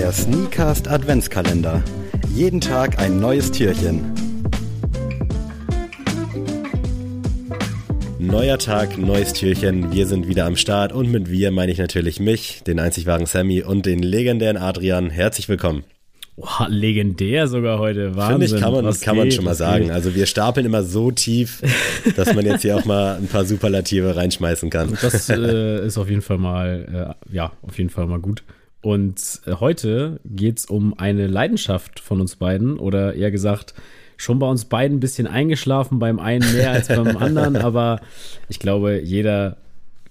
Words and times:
Der 0.00 0.12
Sneakast 0.12 0.88
Adventskalender. 0.88 1.84
Jeden 2.34 2.58
Tag 2.58 2.98
ein 2.98 3.20
neues 3.20 3.52
Türchen. 3.52 4.00
Neuer 8.18 8.56
Tag, 8.56 8.96
neues 8.96 9.34
Türchen. 9.34 9.92
Wir 9.92 10.06
sind 10.06 10.26
wieder 10.26 10.46
am 10.46 10.56
Start 10.56 10.94
und 10.94 11.10
mit 11.10 11.30
wir 11.30 11.50
meine 11.50 11.70
ich 11.70 11.76
natürlich 11.76 12.18
mich, 12.18 12.62
den 12.62 12.80
einzig 12.80 13.04
wahren 13.04 13.26
Sammy 13.26 13.62
und 13.62 13.84
den 13.84 14.02
legendären 14.02 14.56
Adrian. 14.56 15.10
Herzlich 15.10 15.50
willkommen. 15.50 15.84
Boah, 16.34 16.66
legendär 16.70 17.46
sogar 17.46 17.78
heute. 17.78 18.16
Wahnsinn. 18.16 18.40
Finde 18.40 18.56
ich, 18.56 18.62
kann 18.62 18.72
man, 18.72 18.86
Was 18.86 19.02
kann 19.02 19.16
geht, 19.16 19.24
man 19.24 19.30
schon 19.32 19.44
mal 19.44 19.54
sagen. 19.54 19.84
Geht. 19.84 19.92
Also 19.92 20.14
wir 20.14 20.24
stapeln 20.24 20.64
immer 20.64 20.82
so 20.82 21.10
tief, 21.10 21.60
dass 22.16 22.34
man 22.34 22.46
jetzt 22.46 22.62
hier 22.62 22.74
auch 22.74 22.86
mal 22.86 23.16
ein 23.16 23.26
paar 23.26 23.44
Superlative 23.44 24.16
reinschmeißen 24.16 24.70
kann. 24.70 24.96
Das 25.02 25.28
äh, 25.28 25.84
ist 25.84 25.98
auf 25.98 26.08
jeden 26.08 26.22
Fall 26.22 26.38
mal, 26.38 27.14
äh, 27.30 27.36
ja, 27.36 27.52
auf 27.60 27.76
jeden 27.76 27.90
Fall 27.90 28.06
mal 28.06 28.18
gut. 28.18 28.42
Und 28.82 29.40
äh, 29.46 29.54
heute 29.54 30.20
geht 30.24 30.58
es 30.58 30.66
um 30.66 30.98
eine 30.98 31.26
Leidenschaft 31.26 32.00
von 32.00 32.20
uns 32.20 32.36
beiden 32.36 32.78
oder 32.78 33.14
eher 33.14 33.30
gesagt, 33.30 33.74
schon 34.16 34.38
bei 34.38 34.48
uns 34.48 34.66
beiden 34.66 34.98
ein 34.98 35.00
bisschen 35.00 35.26
eingeschlafen, 35.26 35.98
beim 35.98 36.18
einen 36.18 36.50
mehr 36.52 36.72
als 36.72 36.88
beim 36.88 37.16
anderen, 37.18 37.56
aber 37.56 38.00
ich 38.48 38.58
glaube, 38.58 39.00
jeder 39.00 39.56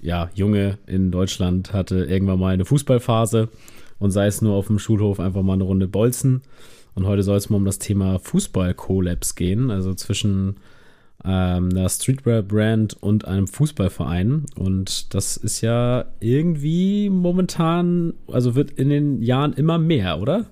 ja, 0.01 0.29
Junge 0.33 0.77
in 0.87 1.11
Deutschland 1.11 1.73
hatte 1.73 2.05
irgendwann 2.05 2.39
mal 2.39 2.53
eine 2.53 2.65
Fußballphase 2.65 3.49
und 3.99 4.11
sei 4.11 4.27
es 4.27 4.41
nur 4.41 4.55
auf 4.55 4.67
dem 4.67 4.79
Schulhof 4.79 5.19
einfach 5.19 5.41
mal 5.43 5.53
eine 5.53 5.63
Runde 5.63 5.87
Bolzen. 5.87 6.41
Und 6.95 7.05
heute 7.05 7.23
soll 7.23 7.37
es 7.37 7.49
mal 7.49 7.57
um 7.57 7.65
das 7.65 7.79
Thema 7.79 8.19
Fußball-Collabs 8.19 9.35
gehen, 9.35 9.71
also 9.71 9.93
zwischen 9.93 10.57
ähm, 11.25 11.69
einer 11.71 11.89
Streetwear-Brand 11.89 13.01
und 13.01 13.25
einem 13.25 13.47
Fußballverein. 13.47 14.45
Und 14.55 15.13
das 15.13 15.37
ist 15.37 15.61
ja 15.61 16.05
irgendwie 16.19 17.09
momentan, 17.09 18.13
also 18.27 18.55
wird 18.55 18.71
in 18.71 18.89
den 18.89 19.21
Jahren 19.21 19.53
immer 19.53 19.77
mehr, 19.77 20.19
oder? 20.19 20.45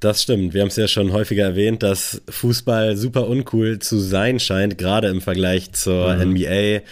Das 0.00 0.22
stimmt. 0.22 0.52
Wir 0.52 0.60
haben 0.60 0.68
es 0.68 0.76
ja 0.76 0.86
schon 0.86 1.12
häufiger 1.12 1.44
erwähnt, 1.44 1.82
dass 1.82 2.20
Fußball 2.28 2.96
super 2.96 3.26
uncool 3.28 3.78
zu 3.78 3.98
sein 3.98 4.38
scheint, 4.38 4.76
gerade 4.76 5.08
im 5.08 5.20
Vergleich 5.20 5.72
zur 5.72 6.14
mhm. 6.14 6.32
NBA 6.32 6.82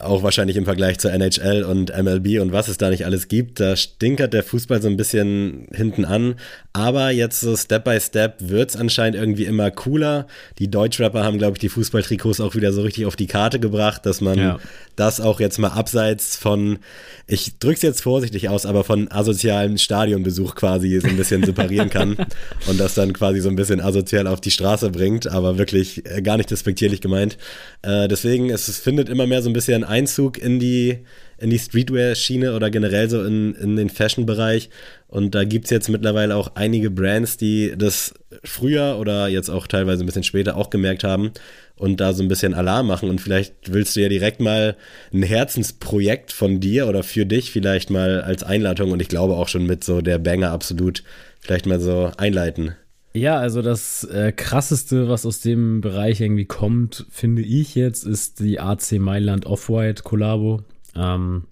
auch 0.00 0.22
wahrscheinlich 0.22 0.56
im 0.56 0.64
Vergleich 0.64 0.98
zur 0.98 1.12
NHL 1.12 1.62
und 1.64 1.92
MLB 1.96 2.40
und 2.40 2.52
was 2.52 2.68
es 2.68 2.78
da 2.78 2.90
nicht 2.90 3.04
alles 3.04 3.28
gibt. 3.28 3.60
Da 3.60 3.76
stinkert 3.76 4.32
der 4.32 4.42
Fußball 4.42 4.80
so 4.80 4.88
ein 4.88 4.96
bisschen 4.96 5.66
hinten 5.72 6.04
an. 6.04 6.36
Aber 6.72 7.10
jetzt 7.10 7.40
so 7.40 7.56
Step 7.56 7.84
by 7.84 8.00
Step 8.00 8.36
wird 8.40 8.70
es 8.70 8.76
anscheinend 8.76 9.18
irgendwie 9.18 9.44
immer 9.44 9.70
cooler. 9.70 10.26
Die 10.58 10.70
Deutschrapper 10.70 11.24
haben, 11.24 11.38
glaube 11.38 11.56
ich, 11.56 11.60
die 11.60 11.68
Fußballtrikots 11.68 12.40
auch 12.40 12.54
wieder 12.54 12.72
so 12.72 12.82
richtig 12.82 13.06
auf 13.06 13.16
die 13.16 13.26
Karte 13.26 13.58
gebracht, 13.58 14.06
dass 14.06 14.20
man 14.20 14.38
ja. 14.38 14.58
das 14.96 15.20
auch 15.20 15.40
jetzt 15.40 15.58
mal 15.58 15.68
abseits 15.68 16.36
von, 16.36 16.78
ich 17.26 17.58
drück's 17.58 17.82
jetzt 17.82 18.02
vorsichtig 18.02 18.48
aus, 18.48 18.66
aber 18.66 18.84
von 18.84 19.10
asozialem 19.10 19.78
Stadionbesuch 19.78 20.54
quasi 20.54 21.00
so 21.00 21.08
ein 21.08 21.16
bisschen 21.16 21.44
separieren 21.44 21.90
kann 21.90 22.16
und 22.68 22.78
das 22.78 22.94
dann 22.94 23.12
quasi 23.12 23.40
so 23.40 23.48
ein 23.48 23.56
bisschen 23.56 23.80
asozial 23.80 24.26
auf 24.26 24.40
die 24.40 24.50
Straße 24.50 24.90
bringt, 24.90 25.26
aber 25.26 25.58
wirklich 25.58 26.06
äh, 26.06 26.22
gar 26.22 26.36
nicht 26.36 26.50
despektierlich 26.50 27.00
gemeint. 27.00 27.36
Äh, 27.82 28.08
deswegen, 28.08 28.50
es, 28.50 28.68
es 28.68 28.78
findet 28.78 29.08
immer 29.08 29.26
mehr 29.26 29.42
so 29.42 29.50
ein 29.50 29.54
bisschen 29.54 29.82
Einzug 29.90 30.38
in 30.38 30.58
die 30.58 31.04
in 31.40 31.50
die 31.50 31.58
Streetwear-Schiene 31.58 32.54
oder 32.54 32.70
generell 32.70 33.08
so 33.08 33.24
in, 33.24 33.54
in 33.54 33.76
den 33.76 33.88
Fashion-Bereich. 33.88 34.68
Und 35.08 35.34
da 35.34 35.44
gibt 35.44 35.64
es 35.64 35.70
jetzt 35.70 35.88
mittlerweile 35.88 36.36
auch 36.36 36.52
einige 36.54 36.90
Brands, 36.90 37.38
die 37.38 37.72
das 37.76 38.14
früher 38.44 38.98
oder 39.00 39.26
jetzt 39.26 39.48
auch 39.48 39.66
teilweise 39.66 40.04
ein 40.04 40.06
bisschen 40.06 40.22
später 40.22 40.56
auch 40.56 40.68
gemerkt 40.70 41.02
haben 41.02 41.32
und 41.76 41.98
da 41.98 42.12
so 42.12 42.22
ein 42.22 42.28
bisschen 42.28 42.52
Alarm 42.52 42.86
machen. 42.86 43.08
Und 43.08 43.20
vielleicht 43.20 43.72
willst 43.72 43.96
du 43.96 44.00
ja 44.00 44.08
direkt 44.08 44.40
mal 44.40 44.76
ein 45.12 45.22
Herzensprojekt 45.22 46.30
von 46.30 46.60
dir 46.60 46.86
oder 46.86 47.02
für 47.02 47.24
dich 47.24 47.50
vielleicht 47.50 47.88
mal 47.88 48.20
als 48.20 48.42
Einleitung 48.42 48.92
und 48.92 49.00
ich 49.00 49.08
glaube 49.08 49.34
auch 49.34 49.48
schon 49.48 49.66
mit 49.66 49.82
so 49.82 50.02
der 50.02 50.18
Banger 50.18 50.50
absolut 50.50 51.02
vielleicht 51.40 51.64
mal 51.64 51.80
so 51.80 52.12
einleiten. 52.18 52.76
Ja, 53.12 53.38
also 53.38 53.60
das 53.60 54.04
äh, 54.04 54.30
krasseste, 54.30 55.08
was 55.08 55.26
aus 55.26 55.40
dem 55.40 55.80
Bereich 55.80 56.20
irgendwie 56.20 56.44
kommt, 56.44 57.06
finde 57.10 57.42
ich 57.42 57.74
jetzt, 57.74 58.04
ist 58.04 58.38
die 58.38 58.60
AC 58.60 58.92
Mailand 58.92 59.46
Off-White 59.46 60.04
Kollabo. 60.04 60.62
Ähm, 60.94 61.44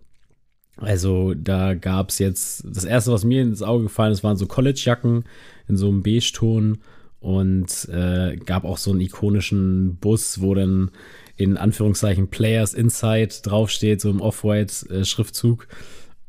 also 0.76 1.34
da 1.34 1.74
gab 1.74 2.10
es 2.10 2.20
jetzt, 2.20 2.64
das 2.64 2.84
erste, 2.84 3.10
was 3.10 3.24
mir 3.24 3.42
ins 3.42 3.62
Auge 3.62 3.84
gefallen 3.84 4.12
ist, 4.12 4.22
waren 4.22 4.36
so 4.36 4.46
College-Jacken 4.46 5.24
in 5.66 5.76
so 5.76 5.88
einem 5.88 6.04
Beige-Ton 6.04 6.78
und 7.18 7.88
äh, 7.88 8.36
gab 8.36 8.64
auch 8.64 8.78
so 8.78 8.92
einen 8.92 9.00
ikonischen 9.00 9.96
Bus, 9.96 10.40
wo 10.40 10.54
dann 10.54 10.92
in 11.36 11.56
Anführungszeichen 11.56 12.28
Players 12.28 12.74
Inside 12.74 13.34
draufsteht, 13.42 14.00
so 14.00 14.10
im 14.10 14.20
Off-White-Schriftzug. 14.20 15.66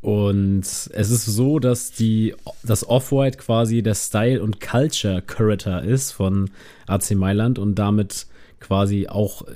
Und 0.01 0.61
es 0.61 0.87
ist 0.87 1.25
so, 1.25 1.59
dass 1.59 1.91
die, 1.91 2.33
das 2.63 2.87
Off-White 2.87 3.37
quasi 3.37 3.81
der 3.81 3.95
Style- 3.95 4.41
und 4.41 4.61
Culture-Curator 4.61 5.81
ist 5.81 6.11
von 6.11 6.49
AC 6.87 7.11
Mailand 7.15 7.59
und 7.59 7.75
damit 7.75 8.27
quasi 8.59 9.07
auch 9.07 9.45
äh, 9.47 9.51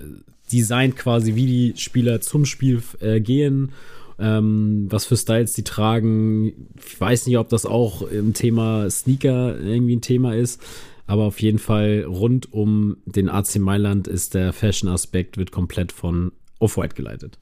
designt 0.52 0.98
quasi, 0.98 1.36
wie 1.36 1.46
die 1.46 1.74
Spieler 1.78 2.20
zum 2.20 2.46
Spiel 2.46 2.84
äh, 3.00 3.22
gehen, 3.22 3.72
ähm, 4.20 4.88
was 4.90 5.06
für 5.06 5.16
Styles 5.16 5.54
die 5.54 5.64
tragen. 5.64 6.68
Ich 6.86 7.00
weiß 7.00 7.26
nicht, 7.26 7.38
ob 7.38 7.48
das 7.50 7.66
auch 7.66 8.02
im 8.02 8.34
Thema 8.34 8.90
Sneaker 8.90 9.58
irgendwie 9.60 9.96
ein 9.96 10.02
Thema 10.02 10.36
ist, 10.36 10.62
aber 11.08 11.24
auf 11.24 11.42
jeden 11.42 11.60
Fall 11.60 12.06
rund 12.08 12.52
um 12.52 12.98
den 13.06 13.30
AC 13.30 13.60
Mailand 13.60 14.08
ist 14.08 14.34
der 14.34 14.52
Fashion-Aspekt, 14.52 15.38
wird 15.38 15.52
komplett 15.52 15.94
von 15.94 16.34
Off-White 16.60 16.96
geleitet. 16.96 17.40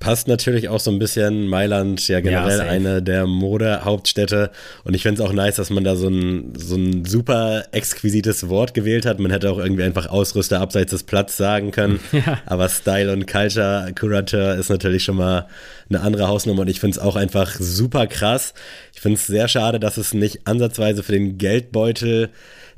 Passt 0.00 0.28
natürlich 0.28 0.70
auch 0.70 0.80
so 0.80 0.90
ein 0.90 0.98
bisschen 0.98 1.46
Mailand, 1.46 2.08
ja 2.08 2.20
generell 2.20 2.58
ja, 2.58 2.64
eine 2.64 3.02
der 3.02 3.26
Modehauptstädte. 3.26 4.50
Und 4.82 4.94
ich 4.94 5.02
finde 5.02 5.22
es 5.22 5.28
auch 5.28 5.34
nice, 5.34 5.56
dass 5.56 5.68
man 5.68 5.84
da 5.84 5.94
so 5.94 6.08
ein, 6.08 6.54
so 6.56 6.76
ein 6.76 7.04
super 7.04 7.66
exquisites 7.72 8.48
Wort 8.48 8.72
gewählt 8.72 9.04
hat. 9.04 9.18
Man 9.18 9.30
hätte 9.30 9.50
auch 9.50 9.58
irgendwie 9.58 9.82
einfach 9.82 10.06
Ausrüster 10.06 10.58
abseits 10.58 10.92
des 10.92 11.02
Platz 11.02 11.36
sagen 11.36 11.70
können. 11.70 12.00
Ja. 12.12 12.40
Aber 12.46 12.68
Style 12.68 13.12
und 13.12 13.26
Culture 13.26 13.92
Curator 13.94 14.54
ist 14.54 14.68
natürlich 14.68 15.04
schon 15.04 15.16
mal 15.16 15.46
eine 15.88 16.00
andere 16.00 16.28
Hausnummer. 16.28 16.62
Und 16.62 16.68
ich 16.68 16.80
finde 16.80 16.96
es 16.96 17.02
auch 17.02 17.14
einfach 17.14 17.54
super 17.58 18.06
krass. 18.06 18.52
Ich 18.94 19.00
finde 19.00 19.16
es 19.16 19.26
sehr 19.26 19.48
schade, 19.48 19.78
dass 19.78 19.96
es 19.96 20.12
nicht 20.12 20.46
ansatzweise 20.46 21.02
für 21.02 21.12
den 21.12 21.38
Geldbeutel 21.38 22.30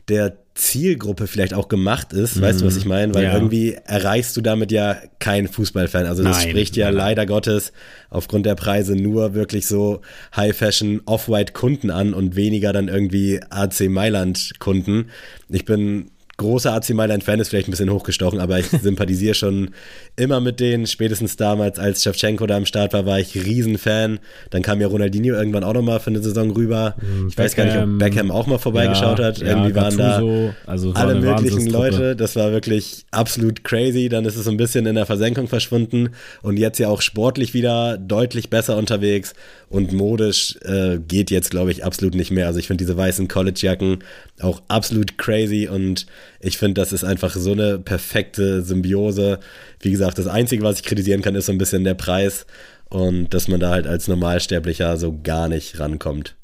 der 0.08 0.41
Zielgruppe 0.54 1.26
vielleicht 1.26 1.54
auch 1.54 1.68
gemacht 1.68 2.12
ist, 2.12 2.40
weißt 2.40 2.60
du, 2.60 2.66
was 2.66 2.76
ich 2.76 2.84
meine? 2.84 3.14
Weil 3.14 3.24
ja. 3.24 3.34
irgendwie 3.34 3.72
erreichst 3.72 4.36
du 4.36 4.42
damit 4.42 4.70
ja 4.70 4.98
keinen 5.18 5.48
Fußballfan. 5.48 6.06
Also 6.06 6.22
das 6.22 6.38
Nein. 6.38 6.50
spricht 6.50 6.76
ja 6.76 6.90
leider 6.90 7.24
Gottes 7.24 7.72
aufgrund 8.10 8.44
der 8.44 8.54
Preise 8.54 8.94
nur 8.94 9.32
wirklich 9.34 9.66
so 9.66 10.02
High-Fashion 10.36 11.02
Off-White-Kunden 11.06 11.90
an 11.90 12.12
und 12.12 12.36
weniger 12.36 12.74
dann 12.74 12.88
irgendwie 12.88 13.40
AC 13.48 13.88
Mailand-Kunden. 13.88 15.10
Ich 15.48 15.64
bin 15.64 16.11
großer 16.36 16.72
AC 16.72 16.90
Mailand-Fan 16.90 17.40
ist 17.40 17.50
vielleicht 17.50 17.68
ein 17.68 17.72
bisschen 17.72 17.90
hochgestochen, 17.90 18.40
aber 18.40 18.58
ich 18.58 18.66
sympathisiere 18.82 19.34
schon 19.34 19.70
immer 20.16 20.40
mit 20.40 20.60
denen. 20.60 20.86
Spätestens 20.86 21.36
damals, 21.36 21.78
als 21.78 22.02
Shevchenko 22.02 22.46
da 22.46 22.56
am 22.56 22.66
Start 22.66 22.92
war, 22.92 23.06
war 23.06 23.20
ich 23.20 23.34
Riesenfan. 23.34 24.18
Dann 24.50 24.62
kam 24.62 24.80
ja 24.80 24.86
Ronaldinho 24.86 25.34
irgendwann 25.34 25.64
auch 25.64 25.74
nochmal 25.74 26.00
für 26.00 26.10
eine 26.10 26.22
Saison 26.22 26.50
rüber. 26.50 26.96
Beckham, 26.98 27.28
ich 27.28 27.38
weiß 27.38 27.56
gar 27.56 27.64
nicht, 27.64 27.76
ob 27.76 27.98
Beckham 27.98 28.30
auch 28.30 28.46
mal 28.46 28.58
vorbeigeschaut 28.58 29.18
ja, 29.18 29.24
hat. 29.26 29.40
Irgendwie 29.40 29.70
ja, 29.70 29.76
waren 29.76 29.96
da 29.96 30.54
also 30.66 30.92
alle 30.92 31.16
möglichen 31.16 31.66
Leute. 31.66 32.16
Das 32.16 32.36
war 32.36 32.52
wirklich 32.52 33.04
absolut 33.10 33.64
crazy. 33.64 34.08
Dann 34.08 34.24
ist 34.24 34.36
es 34.36 34.44
so 34.44 34.50
ein 34.50 34.56
bisschen 34.56 34.86
in 34.86 34.94
der 34.94 35.06
Versenkung 35.06 35.48
verschwunden 35.48 36.10
und 36.42 36.58
jetzt 36.58 36.78
ja 36.78 36.88
auch 36.88 37.02
sportlich 37.02 37.54
wieder 37.54 37.98
deutlich 37.98 38.50
besser 38.50 38.76
unterwegs 38.76 39.34
und 39.68 39.92
modisch 39.92 40.56
äh, 40.62 40.98
geht 40.98 41.30
jetzt, 41.30 41.50
glaube 41.50 41.70
ich, 41.70 41.84
absolut 41.84 42.14
nicht 42.14 42.30
mehr. 42.30 42.46
Also 42.46 42.58
ich 42.58 42.66
finde 42.66 42.84
diese 42.84 42.96
weißen 42.96 43.26
College-Jacken 43.26 44.04
auch 44.40 44.62
absolut 44.68 45.16
crazy 45.16 45.66
und 45.66 46.06
ich 46.40 46.58
finde, 46.58 46.80
das 46.80 46.92
ist 46.92 47.04
einfach 47.04 47.34
so 47.34 47.52
eine 47.52 47.78
perfekte 47.78 48.62
Symbiose. 48.62 49.40
Wie 49.80 49.90
gesagt, 49.90 50.18
das 50.18 50.26
Einzige, 50.26 50.62
was 50.62 50.80
ich 50.80 50.84
kritisieren 50.84 51.22
kann, 51.22 51.34
ist 51.34 51.46
so 51.46 51.52
ein 51.52 51.58
bisschen 51.58 51.84
der 51.84 51.94
Preis 51.94 52.46
und 52.88 53.32
dass 53.32 53.48
man 53.48 53.60
da 53.60 53.70
halt 53.70 53.86
als 53.86 54.08
Normalsterblicher 54.08 54.96
so 54.96 55.18
gar 55.22 55.48
nicht 55.48 55.78
rankommt. 55.78 56.36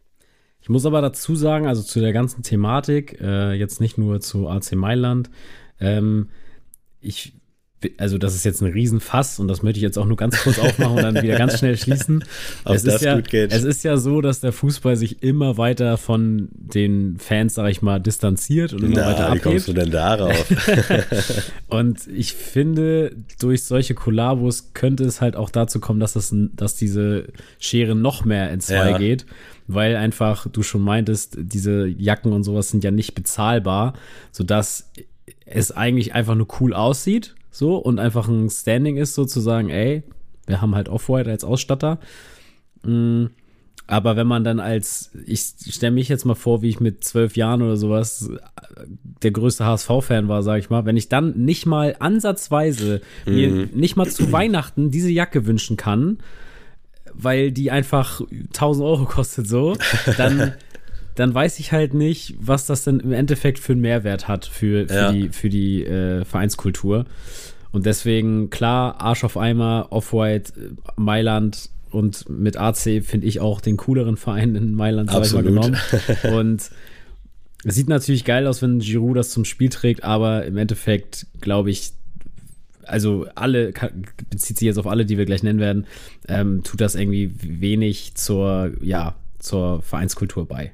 Ich 0.61 0.69
muss 0.69 0.87
aber 0.87 1.01
dazu 1.01 1.35
sagen, 1.35 1.67
also 1.67 1.83
zu 1.83 2.01
der 2.01 2.13
ganzen 2.13 2.43
Thematik, 2.43 3.21
äh, 3.21 3.53
jetzt 3.53 3.81
nicht 3.81 3.97
nur 3.97 4.21
zu 4.21 4.49
AC 4.49 4.73
Mailand, 4.73 5.31
ähm, 5.81 6.29
ich 7.01 7.33
also 7.97 8.19
das 8.19 8.35
ist 8.35 8.45
jetzt 8.45 8.61
ein 8.61 8.73
Riesenfass 8.73 9.39
und 9.39 9.47
das 9.47 9.63
möchte 9.63 9.79
ich 9.79 9.83
jetzt 9.83 9.99
auch 9.99 10.07
nur 10.07 10.17
ganz 10.17 10.37
kurz 10.43 10.59
aufmachen 10.59 10.97
und 10.97 11.03
dann 11.03 11.23
wieder 11.23 11.39
ganz 11.39 11.59
schnell 11.59 11.77
schließen. 11.77 12.25
es, 12.65 12.85
ist 12.85 13.03
ja, 13.03 13.19
es 13.19 13.65
ist 13.65 13.85
ja 13.85 13.97
so, 13.97 14.21
dass 14.21 14.41
der 14.41 14.53
Fußball 14.53 14.97
sich 14.97 15.23
immer 15.23 15.59
weiter 15.59 15.97
von 15.97 16.49
den 16.53 17.19
Fans, 17.19 17.55
sag 17.55 17.71
ich 17.71 17.81
mal, 17.81 18.01
distanziert 18.01 18.73
und 18.73 18.83
immer 18.83 18.97
Na, 18.97 19.07
weiter 19.07 19.27
abhebt. 19.27 19.45
Wie 19.45 19.49
kommst 19.51 19.69
du 19.69 19.73
denn 19.75 19.91
darauf? 19.91 20.47
und 21.69 22.07
ich 22.09 22.33
finde, 22.33 23.15
durch 23.39 23.65
solche 23.65 23.95
Kollabos 23.95 24.73
könnte 24.75 25.05
es 25.05 25.21
halt 25.21 25.37
auch 25.37 25.51
dazu 25.51 25.79
kommen, 25.79 26.01
dass, 26.01 26.15
das, 26.15 26.35
dass 26.35 26.75
diese 26.75 27.29
Schere 27.61 27.95
noch 27.95 28.25
mehr 28.25 28.51
in 28.51 28.61
zwei 28.61 28.91
ja. 28.91 28.99
geht 28.99 29.27
weil 29.71 29.97
einfach 29.97 30.47
du 30.51 30.63
schon 30.63 30.81
meintest, 30.81 31.37
diese 31.39 31.87
Jacken 31.87 32.33
und 32.33 32.43
sowas 32.43 32.71
sind 32.71 32.85
ja 32.85 32.91
nicht 32.91 33.15
bezahlbar, 33.15 33.93
sodass 34.33 34.91
es 35.45 35.73
eigentlich 35.73 36.15
einfach 36.15 36.35
nur 36.35 36.47
cool 36.59 36.73
aussieht 36.73 37.35
so 37.51 37.77
und 37.77 37.99
einfach 37.99 38.29
ein 38.29 38.51
Standing 38.51 38.97
ist, 38.97 39.15
sozusagen, 39.15 39.71
ey, 39.71 40.03
wir 40.47 40.61
haben 40.61 40.75
halt 40.75 40.89
Off-White 40.89 41.31
als 41.31 41.45
Ausstatter. 41.45 41.99
Mm, 42.83 43.27
Aber 43.87 44.17
wenn 44.17 44.27
man 44.27 44.45
dann 44.45 44.61
als, 44.61 45.11
ich 45.27 45.55
stelle 45.71 45.93
mich 45.93 46.09
jetzt 46.09 46.27
mal 46.27 46.35
vor, 46.35 46.61
wie 46.61 46.69
ich 46.69 46.79
mit 46.79 47.05
zwölf 47.05 47.37
Jahren 47.37 47.63
oder 47.63 47.77
sowas 47.77 48.31
der 49.23 49.31
größte 49.31 49.65
HSV-Fan 49.65 50.29
war, 50.29 50.43
sag 50.43 50.59
ich 50.59 50.71
mal, 50.71 50.85
wenn 50.85 50.97
ich 50.97 51.09
dann 51.09 51.45
nicht 51.45 51.65
mal 51.65 51.97
ansatzweise 51.99 53.01
mhm. 53.27 53.35
mir 53.35 53.69
nicht 53.73 53.97
mal 53.97 54.09
zu 54.09 54.31
Weihnachten 54.31 54.91
diese 54.91 55.11
Jacke 55.11 55.47
wünschen 55.47 55.77
kann, 55.77 56.19
weil 57.15 57.51
die 57.51 57.71
einfach 57.71 58.21
1000 58.21 58.87
Euro 58.87 59.05
kostet 59.07 59.49
so, 59.49 59.75
dann, 60.17 60.53
dann 61.19 61.35
weiß 61.35 61.59
ich 61.59 61.73
halt 61.73 61.95
nicht, 61.95 62.37
was 62.39 62.67
das 62.67 62.85
denn 62.85 63.01
im 63.01 63.13
Endeffekt 63.13 63.59
für 63.59 63.73
einen 63.73 63.81
Mehrwert 63.81 64.29
hat 64.29 64.47
für, 64.47 64.87
für 64.87 64.95
ja. 64.95 65.13
die, 65.13 65.29
für 65.31 65.49
die 65.49 65.85
äh, 65.85 66.25
Vereinskultur. 66.25 67.07
Und 67.73 67.87
deswegen, 67.87 68.51
klar, 68.51 69.01
Arsch 69.01 69.25
auf 69.25 69.37
Eimer, 69.37 69.89
Off-White, 69.91 70.53
Mailand 70.97 71.71
und 71.91 72.29
mit 72.29 72.57
AC 72.57 73.03
finde 73.03 73.27
ich 73.27 73.41
auch 73.41 73.61
den 73.61 73.77
cooleren 73.77 74.17
Verein 74.17 74.55
in 74.55 74.75
Mailand, 74.75 75.11
sag 75.11 75.25
ich 75.25 75.33
mal, 75.33 75.43
genommen. 75.43 75.77
Und 76.33 76.71
es 77.65 77.75
sieht 77.75 77.89
natürlich 77.89 78.25
geil 78.25 78.47
aus, 78.47 78.63
wenn 78.63 78.79
Giroud 78.79 79.17
das 79.17 79.31
zum 79.31 79.45
Spiel 79.45 79.71
trägt, 79.71 80.05
aber 80.05 80.45
im 80.45 80.57
Endeffekt 80.57 81.27
glaube 81.41 81.71
ich, 81.71 81.93
also 82.85 83.27
alle, 83.35 83.73
bezieht 84.31 84.59
sich 84.59 84.67
jetzt 84.67 84.79
auf 84.79 84.87
alle, 84.87 85.05
die 85.05 85.19
wir 85.19 85.27
gleich 85.27 85.43
nennen 85.43 85.59
werden, 85.59 85.87
ähm, 86.29 86.63
tut 86.63 86.81
das 86.81 86.95
irgendwie 86.95 87.33
wenig 87.43 88.15
zur, 88.15 88.71
ja, 88.81 89.17
zur 89.41 89.83
Vereinskultur 89.83 90.47
bei. 90.47 90.73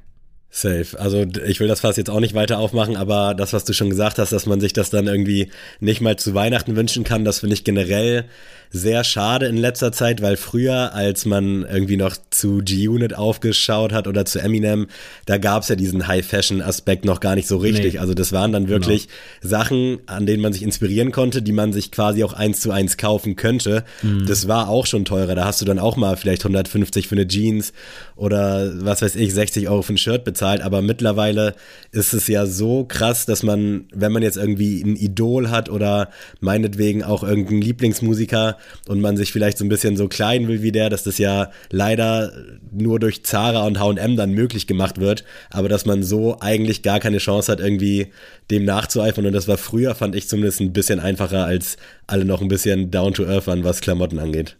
Safe. 0.57 0.87
Also 1.01 1.27
ich 1.45 1.59
will 1.59 1.67
das 1.67 1.81
fast 1.81 1.99
jetzt 1.99 2.11
auch 2.11 2.21
nicht 2.21 2.35
weiter 2.35 2.61
aufmachen, 2.61 2.97
aber 2.97 3.35
das, 3.35 3.53
was 3.53 3.65
du 3.65 3.73
schon 3.73 3.91
gesagt 3.91 4.21
hast, 4.21 4.31
dass 4.31 4.47
man 4.47 4.61
sich 4.61 4.73
das 4.73 4.89
dann 4.89 5.09
irgendwie 5.09 5.51
nicht 5.81 6.01
mal 6.01 6.15
zu 6.15 6.33
Weihnachten 6.33 6.77
wünschen 6.77 7.03
kann, 7.03 7.25
das 7.25 7.41
finde 7.41 7.55
ich 7.55 7.65
generell 7.65 8.27
sehr 8.75 9.05
schade 9.05 9.47
in 9.47 9.57
letzter 9.57 9.93
Zeit, 9.93 10.21
weil 10.21 10.37
früher, 10.37 10.95
als 10.95 11.27
man 11.27 11.65
irgendwie 11.65 11.97
noch 11.97 12.17
zu 12.31 12.59
G-Unit 12.59 13.15
aufgeschaut 13.15 13.93
hat 13.93 14.09
oder 14.09 14.25
zu 14.25 14.41
Eminem, 14.41 14.89
da 15.27 15.39
gab's 15.39 15.69
ja 15.69 15.77
diesen 15.77 16.09
High-Fashion-Aspekt 16.09 17.05
noch 17.05 17.21
gar 17.21 17.37
nicht 17.37 17.47
so 17.47 17.57
richtig. 17.59 17.95
Nee. 17.95 17.99
Also 18.01 18.15
das 18.15 18.33
waren 18.33 18.51
dann 18.51 18.69
wirklich 18.69 19.07
genau. 19.07 19.59
Sachen, 19.59 19.99
an 20.07 20.27
denen 20.27 20.43
man 20.43 20.53
sich 20.53 20.65
inspirieren 20.65 21.13
konnte, 21.13 21.41
die 21.41 21.53
man 21.53 21.73
sich 21.73 21.93
quasi 21.93 22.25
auch 22.25 22.33
eins 22.33 22.61
zu 22.61 22.73
eins 22.73 22.97
kaufen 22.97 23.37
könnte. 23.37 23.85
Mhm. 24.03 24.27
Das 24.27 24.49
war 24.49 24.69
auch 24.69 24.87
schon 24.87 25.05
teurer. 25.05 25.37
Da 25.37 25.45
hast 25.45 25.61
du 25.61 25.65
dann 25.65 25.79
auch 25.79 25.97
mal 25.97 26.17
vielleicht 26.17 26.43
150 26.43 27.07
für 27.07 27.15
eine 27.15 27.29
Jeans 27.29 27.73
oder 28.17 28.73
was 28.85 29.03
weiß 29.03 29.15
ich, 29.15 29.33
60 29.33 29.69
Euro 29.69 29.83
für 29.83 29.95
ein 29.95 29.99
Shirt 29.99 30.25
bezahlt. 30.25 30.63
Aber 30.63 30.83
mittlerweile 30.83 31.55
ist 31.93 32.13
es 32.13 32.27
ja 32.27 32.45
so 32.45 32.85
krass, 32.85 33.25
dass 33.25 33.45
man, 33.45 33.85
wenn 33.95 34.11
man 34.11 34.25
jetzt 34.25 34.37
irgendwie 34.37 34.83
ein 34.83 34.97
Idol 34.97 35.51
hat 35.51 35.69
oder 35.69 36.11
meinetwegen 36.41 37.05
auch 37.05 37.23
irgendeinen 37.23 37.63
Lieblingsmusiker, 37.63 38.57
und 38.89 39.01
man 39.01 39.17
sich 39.17 39.33
vielleicht 39.33 39.59
so 39.59 39.65
ein 39.65 39.69
bisschen 39.69 39.97
so 39.97 40.09
klein 40.09 40.49
will 40.49 40.63
wie 40.63 40.73
der, 40.73 40.91
dass 40.91 41.05
das 41.05 41.19
ja 41.19 41.51
leider 41.71 42.33
nur 42.73 43.01
durch 43.01 43.25
Zara 43.25 43.67
und 43.67 43.79
H&M 43.79 44.17
dann 44.17 44.33
möglich 44.33 44.67
gemacht 44.67 45.01
wird, 45.01 45.25
aber 45.51 45.69
dass 45.69 45.87
man 45.87 46.03
so 46.03 46.39
eigentlich 46.41 46.83
gar 46.83 47.01
keine 47.01 47.19
Chance 47.19 47.51
hat, 47.51 47.61
irgendwie 47.61 48.09
dem 48.51 48.65
nachzueifern 48.65 49.27
und 49.27 49.33
das 49.33 49.49
war 49.49 49.59
früher, 49.59 49.95
fand 49.95 50.15
ich 50.15 50.29
zumindest 50.29 50.61
ein 50.61 50.73
bisschen 50.73 51.01
einfacher, 51.01 51.45
als 51.45 51.77
alle 52.07 52.25
noch 52.25 52.41
ein 52.41 52.49
bisschen 52.49 52.91
down 52.91 53.15
to 53.15 53.25
earth 53.25 53.47
waren, 53.47 53.65
was 53.65 53.81
Klamotten 53.81 54.19
angeht. 54.19 54.57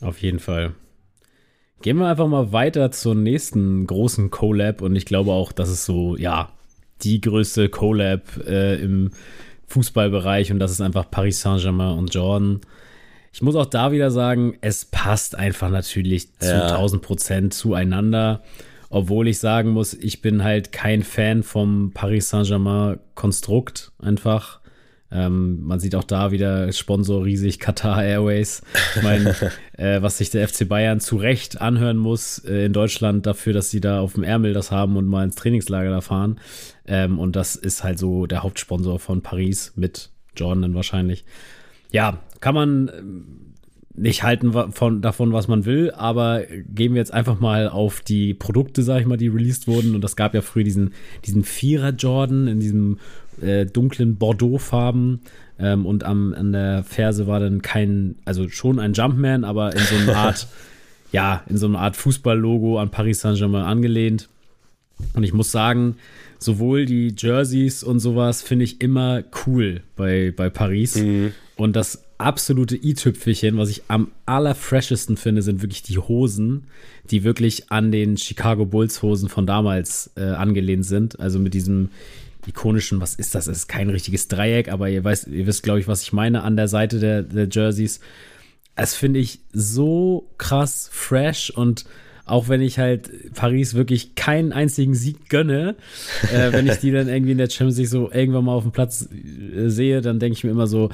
Auf 0.00 0.22
jeden 0.22 0.38
Fall. 0.38 0.74
Gehen 1.80 1.98
wir 1.98 2.08
einfach 2.08 2.26
mal 2.26 2.52
weiter 2.52 2.90
zur 2.90 3.14
nächsten 3.14 3.86
großen 3.86 4.30
Collab 4.30 4.82
und 4.82 4.96
ich 4.96 5.04
glaube 5.04 5.30
auch, 5.32 5.52
das 5.52 5.70
ist 5.70 5.84
so, 5.84 6.16
ja, 6.16 6.50
die 7.02 7.20
größte 7.20 7.68
Collab 7.68 8.22
äh, 8.46 8.82
im 8.82 9.12
Fußballbereich 9.68 10.50
und 10.50 10.58
das 10.58 10.72
ist 10.72 10.80
einfach 10.80 11.10
Paris 11.10 11.40
Saint-Germain 11.40 11.98
und 11.98 12.12
Jordan. 12.12 12.60
Ich 13.32 13.42
muss 13.42 13.56
auch 13.56 13.66
da 13.66 13.92
wieder 13.92 14.10
sagen, 14.10 14.56
es 14.60 14.84
passt 14.84 15.36
einfach 15.36 15.70
natürlich 15.70 16.34
zu 16.38 16.50
ja. 16.50 16.68
1000 16.68 17.02
Prozent 17.02 17.54
zueinander. 17.54 18.42
Obwohl 18.90 19.28
ich 19.28 19.38
sagen 19.38 19.70
muss, 19.70 19.92
ich 19.92 20.22
bin 20.22 20.42
halt 20.42 20.72
kein 20.72 21.02
Fan 21.02 21.42
vom 21.42 21.92
Paris 21.92 22.30
Saint-Germain-Konstrukt 22.30 23.92
einfach. 23.98 24.60
Ähm, 25.10 25.62
man 25.62 25.80
sieht 25.80 25.94
auch 25.94 26.04
da 26.04 26.32
wieder 26.32 26.70
Sponsor 26.72 27.24
riesig, 27.24 27.58
Qatar 27.60 28.02
Airways. 28.02 28.62
Ich 28.96 29.02
meine, 29.02 29.34
äh, 29.76 30.02
was 30.02 30.18
sich 30.18 30.30
der 30.30 30.46
FC 30.46 30.68
Bayern 30.68 31.00
zu 31.00 31.16
Recht 31.16 31.60
anhören 31.60 31.96
muss 31.96 32.38
äh, 32.44 32.66
in 32.66 32.72
Deutschland 32.72 33.26
dafür, 33.26 33.52
dass 33.52 33.70
sie 33.70 33.80
da 33.80 34.00
auf 34.00 34.14
dem 34.14 34.22
Ärmel 34.22 34.52
das 34.52 34.70
haben 34.70 34.96
und 34.96 35.06
mal 35.06 35.24
ins 35.24 35.34
Trainingslager 35.34 35.90
da 35.90 36.00
fahren. 36.00 36.40
Ähm, 36.86 37.18
und 37.18 37.36
das 37.36 37.56
ist 37.56 37.84
halt 37.84 37.98
so 37.98 38.26
der 38.26 38.42
Hauptsponsor 38.42 38.98
von 38.98 39.22
Paris 39.22 39.72
mit 39.76 40.10
Jordan 40.36 40.74
wahrscheinlich 40.74 41.24
ja, 41.90 42.18
kann 42.40 42.54
man 42.54 42.90
ähm, 42.96 43.24
nicht 43.98 44.22
halten 44.22 44.52
von, 44.72 45.02
davon, 45.02 45.32
was 45.32 45.48
man 45.48 45.64
will, 45.64 45.90
aber 45.90 46.42
gehen 46.68 46.94
wir 46.94 47.00
jetzt 47.00 47.12
einfach 47.12 47.40
mal 47.40 47.68
auf 47.68 48.00
die 48.00 48.34
Produkte, 48.34 48.82
sag 48.82 49.00
ich 49.00 49.06
mal, 49.06 49.16
die 49.16 49.28
released 49.28 49.66
wurden. 49.66 49.94
Und 49.94 50.02
das 50.02 50.16
gab 50.16 50.34
ja 50.34 50.40
früher 50.40 50.64
diesen, 50.64 50.92
diesen 51.24 51.42
Vierer 51.42 51.90
Jordan 51.90 52.46
in 52.46 52.60
diesem 52.60 52.98
äh, 53.42 53.66
dunklen 53.66 54.16
Bordeaux-Farben. 54.16 55.20
Ähm, 55.58 55.86
und 55.86 56.04
am, 56.04 56.32
an 56.34 56.52
der 56.52 56.84
Ferse 56.84 57.26
war 57.26 57.40
dann 57.40 57.62
kein, 57.62 58.16
also 58.24 58.48
schon 58.48 58.78
ein 58.78 58.92
Jumpman, 58.92 59.44
aber 59.44 59.72
in 59.72 59.80
so 59.80 59.96
einer 59.96 60.16
Art, 60.16 60.46
ja, 61.12 61.42
in 61.48 61.56
so 61.56 61.66
einer 61.66 61.80
Art 61.80 61.96
Fußball-Logo 61.96 62.78
an 62.78 62.90
Paris 62.90 63.20
Saint-Germain 63.20 63.64
angelehnt. 63.64 64.28
Und 65.14 65.24
ich 65.24 65.32
muss 65.32 65.50
sagen, 65.50 65.96
sowohl 66.38 66.86
die 66.86 67.14
Jerseys 67.16 67.82
und 67.82 68.00
sowas 68.00 68.42
finde 68.42 68.64
ich 68.64 68.80
immer 68.80 69.24
cool 69.46 69.82
bei, 69.96 70.32
bei 70.34 70.50
Paris. 70.50 70.96
Mhm. 70.96 71.32
Und 71.56 71.74
das 71.76 72.04
absolute 72.18 72.76
i-Tüpfelchen, 72.76 73.56
was 73.56 73.70
ich 73.70 73.82
am 73.88 74.10
allerfreshesten 74.26 75.16
finde, 75.16 75.42
sind 75.42 75.62
wirklich 75.62 75.82
die 75.82 75.98
Hosen, 75.98 76.66
die 77.10 77.24
wirklich 77.24 77.70
an 77.70 77.92
den 77.92 78.16
Chicago 78.16 78.66
Bulls 78.66 79.02
Hosen 79.02 79.28
von 79.28 79.46
damals 79.46 80.10
äh, 80.16 80.22
angelehnt 80.22 80.84
sind. 80.84 81.18
Also 81.20 81.38
mit 81.38 81.54
diesem 81.54 81.90
ikonischen, 82.46 83.00
was 83.00 83.14
ist 83.14 83.34
das? 83.34 83.46
Es 83.46 83.58
ist 83.58 83.68
kein 83.68 83.90
richtiges 83.90 84.28
Dreieck, 84.28 84.70
aber 84.70 84.88
ihr, 84.88 85.04
weißt, 85.04 85.28
ihr 85.28 85.46
wisst, 85.46 85.62
glaube 85.62 85.80
ich, 85.80 85.88
was 85.88 86.02
ich 86.02 86.12
meine, 86.12 86.42
an 86.42 86.56
der 86.56 86.68
Seite 86.68 86.98
der, 86.98 87.22
der 87.22 87.48
Jerseys. 87.50 88.00
Das 88.74 88.94
finde 88.94 89.20
ich 89.20 89.40
so 89.52 90.30
krass 90.38 90.88
fresh 90.92 91.50
und 91.50 91.84
auch 92.28 92.48
wenn 92.48 92.60
ich 92.60 92.78
halt 92.78 93.34
Paris 93.34 93.74
wirklich 93.74 94.14
keinen 94.14 94.52
einzigen 94.52 94.94
Sieg 94.94 95.28
gönne, 95.28 95.76
äh, 96.32 96.52
wenn 96.52 96.66
ich 96.66 96.76
die 96.76 96.90
dann 96.92 97.08
irgendwie 97.08 97.32
in 97.32 97.38
der 97.38 97.50
Champions 97.50 97.78
League 97.78 97.88
so 97.88 98.10
irgendwann 98.12 98.44
mal 98.44 98.52
auf 98.52 98.64
dem 98.64 98.72
Platz 98.72 99.08
äh, 99.10 99.68
sehe, 99.68 100.00
dann 100.00 100.18
denke 100.18 100.36
ich 100.36 100.44
mir 100.44 100.50
immer 100.50 100.66
so, 100.66 100.90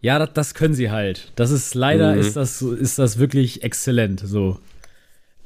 ja, 0.00 0.18
das, 0.18 0.30
das 0.34 0.54
können 0.54 0.74
sie 0.74 0.90
halt. 0.90 1.32
Das 1.36 1.50
ist 1.50 1.74
leider 1.74 2.14
mhm. 2.14 2.20
ist 2.20 2.36
das 2.36 2.62
ist 2.62 2.98
das 2.98 3.18
wirklich 3.18 3.62
exzellent 3.62 4.20
so. 4.20 4.58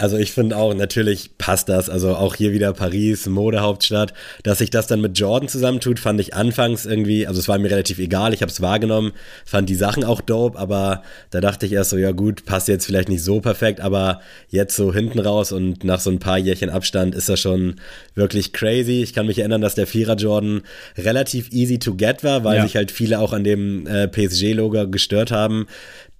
Also 0.02 0.18
ich 0.18 0.32
finde 0.32 0.56
auch, 0.56 0.74
natürlich 0.74 1.38
passt 1.38 1.68
das. 1.68 1.88
Also 1.88 2.16
auch 2.16 2.34
hier 2.34 2.52
wieder 2.52 2.72
Paris, 2.72 3.26
Modehauptstadt. 3.26 4.12
Dass 4.42 4.58
sich 4.58 4.68
das 4.68 4.88
dann 4.88 5.00
mit 5.00 5.16
Jordan 5.16 5.48
zusammentut, 5.48 6.00
fand 6.00 6.18
ich 6.18 6.34
anfangs 6.34 6.86
irgendwie, 6.86 7.28
also 7.28 7.38
es 7.38 7.46
war 7.46 7.56
mir 7.60 7.70
relativ 7.70 8.00
egal, 8.00 8.34
ich 8.34 8.42
habe 8.42 8.50
es 8.50 8.60
wahrgenommen, 8.60 9.12
fand 9.46 9.68
die 9.68 9.76
Sachen 9.76 10.02
auch 10.02 10.20
dope, 10.20 10.58
aber 10.58 11.04
da 11.30 11.40
dachte 11.40 11.66
ich 11.66 11.72
erst 11.72 11.90
so, 11.90 11.98
ja 11.98 12.10
gut, 12.10 12.44
passt 12.46 12.66
jetzt 12.66 12.84
vielleicht 12.84 13.10
nicht 13.10 13.22
so 13.22 13.40
perfekt, 13.40 13.80
aber 13.80 14.20
jetzt 14.48 14.74
so 14.74 14.92
hinten 14.92 15.20
raus 15.20 15.52
und 15.52 15.84
nach 15.84 16.00
so 16.00 16.10
ein 16.10 16.18
paar 16.18 16.36
Jährchen 16.36 16.68
Abstand 16.68 17.14
ist 17.14 17.28
das 17.28 17.38
schon 17.38 17.76
wirklich 18.16 18.52
crazy. 18.52 19.04
Ich 19.04 19.12
kann 19.12 19.28
mich 19.28 19.38
erinnern, 19.38 19.60
dass 19.60 19.76
der 19.76 19.86
Vierer 19.86 20.16
Jordan 20.16 20.62
relativ 20.98 21.52
easy 21.52 21.78
to 21.78 21.94
get 21.94 22.24
war, 22.24 22.42
weil 22.42 22.56
ja. 22.56 22.64
sich 22.64 22.74
halt 22.74 22.90
viele 22.90 23.20
auch 23.20 23.32
an 23.32 23.44
dem 23.44 23.86
äh, 23.86 24.08
PSG-Logo 24.08 24.88
gestört 24.88 25.30
haben. 25.30 25.68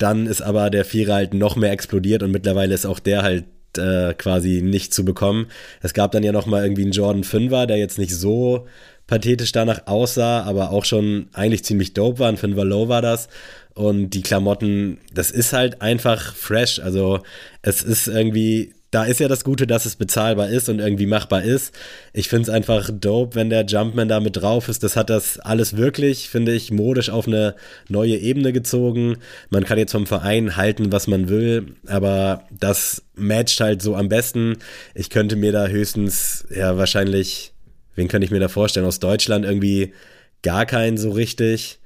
Dann 0.03 0.27
ist 0.27 0.43
aber 0.43 0.69
der 0.69 0.85
Vierer 0.85 1.15
halt 1.15 1.33
noch 1.33 1.55
mehr 1.55 1.71
explodiert 1.71 2.25
und 2.25 2.33
mittlerweile 2.33 2.75
ist 2.75 2.87
auch 2.87 2.99
der 2.99 3.23
halt 3.23 3.45
äh, 3.79 4.15
quasi 4.15 4.61
nicht 4.61 4.93
zu 4.93 5.05
bekommen. 5.05 5.47
Es 5.81 5.95
gab 5.95 6.11
dann 6.11 6.25
ja 6.25 6.33
noch 6.33 6.47
mal 6.47 6.65
irgendwie 6.65 6.83
einen 6.83 6.91
Jordan 6.91 7.23
5er, 7.23 7.67
der 7.67 7.77
jetzt 7.77 7.99
nicht 7.99 8.13
so 8.13 8.67
pathetisch 9.07 9.53
danach 9.53 9.87
aussah, 9.87 10.43
aber 10.43 10.73
auch 10.73 10.85
schon 10.85 11.29
eigentlich 11.33 11.65
ziemlich 11.65 11.95
dope 11.95 12.19
war. 12.19 12.29
Ein 12.29 12.37
5er 12.37 12.65
Low 12.65 12.89
war 12.89 13.01
das. 13.01 13.29
Und 13.75 14.11
die 14.11 14.23
Klamotten, 14.23 14.99
das 15.15 15.31
ist 15.31 15.53
halt 15.53 15.81
einfach 15.83 16.35
fresh. 16.35 16.81
Also 16.81 17.21
es 17.63 17.85
ist 17.85 18.09
irgendwie 18.09 18.75
da 18.93 19.05
ist 19.05 19.21
ja 19.21 19.27
das 19.27 19.43
Gute, 19.43 19.67
dass 19.67 19.87
es 19.87 19.97
bezahlbar 19.97 20.51
ist 20.51 20.69
und 20.69 20.79
irgendwie 20.79 21.07
machbar 21.07 21.43
ist. 21.43 21.75
Ich 22.13 22.29
finde 22.29 22.43
es 22.43 22.49
einfach 22.51 22.91
dope, 22.93 23.35
wenn 23.35 23.49
der 23.49 23.65
Jumpman 23.65 24.07
da 24.07 24.21
mit 24.21 24.37
drauf 24.37 24.69
ist. 24.69 24.83
Das 24.83 24.97
hat 24.97 25.09
das 25.09 25.41
alles 25.41 25.79
wirklich, 25.79 26.29
finde 26.29 26.53
ich, 26.53 26.71
modisch 26.71 27.09
auf 27.09 27.27
eine 27.27 27.55
neue 27.89 28.19
Ebene 28.19 28.53
gezogen. 28.53 29.17
Man 29.49 29.65
kann 29.65 29.79
jetzt 29.79 29.93
vom 29.93 30.07
Verein 30.07 30.59
halten, 30.59 30.93
was 30.93 31.07
man 31.07 31.31
will, 31.31 31.75
aber 31.87 32.45
das 32.51 33.03
matcht 33.15 33.61
halt 33.61 33.81
so 33.81 33.97
am 33.97 34.11
besten. 34.11 34.59
Ich 34.95 35.09
könnte 35.09 35.37
mir 35.37 35.53
da 35.53 35.69
höchstens, 35.69 36.47
ja, 36.55 36.77
wahrscheinlich, 36.77 37.55
wen 37.95 38.09
könnte 38.09 38.27
ich 38.27 38.31
mir 38.31 38.41
da 38.41 38.49
vorstellen? 38.49 38.85
Aus 38.85 39.01
Deutschland 39.01 39.47
irgendwie 39.47 39.95
gar 40.43 40.67
keinen 40.67 40.99
so 40.99 41.13
richtig. 41.13 41.79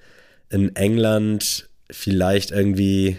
In 0.50 0.74
England 0.74 1.68
vielleicht 1.88 2.50
irgendwie 2.50 3.18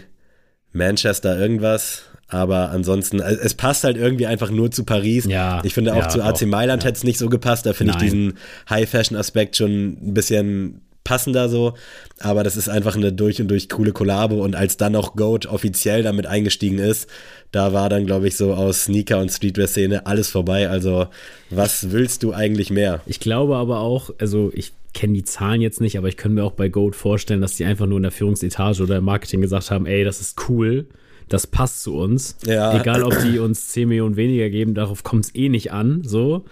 Manchester 0.72 1.38
irgendwas 1.40 2.07
aber 2.28 2.70
ansonsten, 2.70 3.20
äh, 3.20 3.36
es 3.42 3.54
passt 3.54 3.84
halt 3.84 3.96
irgendwie 3.96 4.26
einfach 4.26 4.50
nur 4.50 4.70
zu 4.70 4.84
Paris. 4.84 5.24
Ja, 5.24 5.62
ich 5.64 5.74
finde 5.74 5.94
auch 5.94 6.02
ja, 6.02 6.08
zu 6.08 6.22
AC 6.22 6.42
Mailand 6.42 6.84
hätte 6.84 6.96
es 6.96 7.04
nicht 7.04 7.18
so 7.18 7.28
gepasst. 7.28 7.66
Da 7.66 7.72
finde 7.72 7.94
ich 7.94 7.98
diesen 7.98 8.34
High-Fashion-Aspekt 8.68 9.56
schon 9.56 9.96
ein 10.02 10.14
bisschen 10.14 10.82
passender 11.04 11.48
so, 11.48 11.72
aber 12.20 12.44
das 12.44 12.58
ist 12.58 12.68
einfach 12.68 12.94
eine 12.94 13.14
durch 13.14 13.40
und 13.40 13.48
durch 13.48 13.70
coole 13.70 13.92
Kollabo 13.92 14.44
und 14.44 14.54
als 14.54 14.76
dann 14.76 14.94
auch 14.94 15.16
Goat 15.16 15.46
offiziell 15.46 16.02
damit 16.02 16.26
eingestiegen 16.26 16.78
ist, 16.78 17.08
da 17.50 17.72
war 17.72 17.88
dann, 17.88 18.04
glaube 18.04 18.28
ich, 18.28 18.36
so 18.36 18.52
aus 18.52 18.84
Sneaker- 18.84 19.18
und 19.18 19.30
Streetwear-Szene 19.30 20.04
alles 20.04 20.28
vorbei. 20.28 20.68
Also, 20.68 21.06
was 21.48 21.92
willst 21.92 22.24
du 22.24 22.34
eigentlich 22.34 22.68
mehr? 22.68 23.00
Ich 23.06 23.20
glaube 23.20 23.56
aber 23.56 23.80
auch, 23.80 24.10
also 24.18 24.50
ich 24.52 24.72
kenne 24.92 25.14
die 25.14 25.24
Zahlen 25.24 25.62
jetzt 25.62 25.80
nicht, 25.80 25.96
aber 25.96 26.08
ich 26.08 26.18
könnte 26.18 26.34
mir 26.34 26.44
auch 26.44 26.52
bei 26.52 26.68
Goat 26.68 26.94
vorstellen, 26.94 27.40
dass 27.40 27.56
die 27.56 27.64
einfach 27.64 27.86
nur 27.86 27.96
in 27.96 28.02
der 28.02 28.12
Führungsetage 28.12 28.82
oder 28.82 28.98
im 28.98 29.04
Marketing 29.04 29.40
gesagt 29.40 29.70
haben, 29.70 29.86
ey, 29.86 30.04
das 30.04 30.20
ist 30.20 30.36
cool 30.50 30.88
das 31.28 31.46
passt 31.46 31.82
zu 31.82 31.96
uns. 31.96 32.36
Ja. 32.46 32.78
Egal, 32.78 33.02
ob 33.02 33.14
die 33.22 33.38
uns 33.38 33.68
10 33.68 33.88
Millionen 33.88 34.16
weniger 34.16 34.50
geben, 34.50 34.74
darauf 34.74 35.02
kommt 35.02 35.26
es 35.26 35.34
eh 35.34 35.48
nicht 35.48 35.72
an. 35.72 36.02
So. 36.04 36.44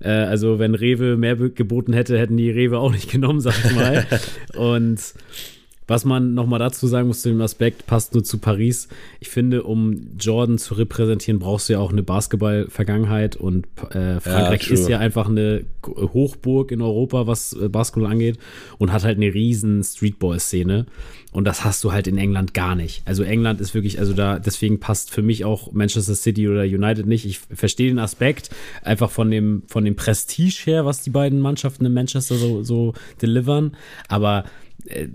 Äh, 0.00 0.10
also, 0.10 0.58
wenn 0.58 0.74
Rewe 0.74 1.16
mehr 1.16 1.36
geboten 1.36 1.92
hätte, 1.92 2.18
hätten 2.18 2.36
die 2.36 2.50
Rewe 2.50 2.78
auch 2.78 2.92
nicht 2.92 3.10
genommen, 3.12 3.40
sag 3.40 3.54
ich 3.64 3.74
mal. 3.74 4.06
Und 4.54 5.00
was 5.90 6.04
man 6.04 6.34
nochmal 6.34 6.60
dazu 6.60 6.86
sagen 6.86 7.08
muss 7.08 7.20
zu 7.20 7.30
dem 7.30 7.40
Aspekt, 7.40 7.84
passt 7.88 8.14
nur 8.14 8.22
zu 8.22 8.38
Paris. 8.38 8.86
Ich 9.18 9.28
finde, 9.28 9.64
um 9.64 10.16
Jordan 10.20 10.56
zu 10.56 10.74
repräsentieren, 10.74 11.40
brauchst 11.40 11.68
du 11.68 11.72
ja 11.72 11.80
auch 11.80 11.90
eine 11.90 12.04
Basketball-Vergangenheit 12.04 13.34
und 13.34 13.66
äh, 13.90 14.20
Frankreich 14.20 14.68
ja, 14.68 14.74
ist 14.74 14.88
ja 14.88 14.98
einfach 15.00 15.28
eine 15.28 15.64
Hochburg 15.84 16.70
in 16.70 16.80
Europa, 16.80 17.26
was 17.26 17.54
äh, 17.54 17.68
Basketball 17.68 18.08
angeht 18.08 18.38
und 18.78 18.92
hat 18.92 19.02
halt 19.02 19.16
eine 19.16 19.34
riesen 19.34 19.82
Streetball-Szene. 19.82 20.86
Und 21.32 21.44
das 21.44 21.64
hast 21.64 21.82
du 21.82 21.90
halt 21.90 22.06
in 22.06 22.18
England 22.18 22.54
gar 22.54 22.76
nicht. 22.76 23.02
Also 23.04 23.24
England 23.24 23.60
ist 23.60 23.74
wirklich, 23.74 23.98
also 23.98 24.12
da, 24.12 24.38
deswegen 24.38 24.78
passt 24.78 25.10
für 25.10 25.22
mich 25.22 25.44
auch 25.44 25.72
Manchester 25.72 26.14
City 26.14 26.48
oder 26.48 26.62
United 26.62 27.06
nicht. 27.06 27.26
Ich 27.26 27.40
verstehe 27.40 27.88
den 27.88 27.98
Aspekt 27.98 28.50
einfach 28.82 29.10
von 29.10 29.28
dem, 29.28 29.64
von 29.66 29.84
dem 29.84 29.96
Prestige 29.96 30.62
her, 30.66 30.86
was 30.86 31.02
die 31.02 31.10
beiden 31.10 31.40
Mannschaften 31.40 31.84
in 31.84 31.94
Manchester 31.94 32.36
so, 32.36 32.62
so 32.62 32.94
delivern. 33.20 33.76
Aber 34.06 34.44
äh, 34.86 35.08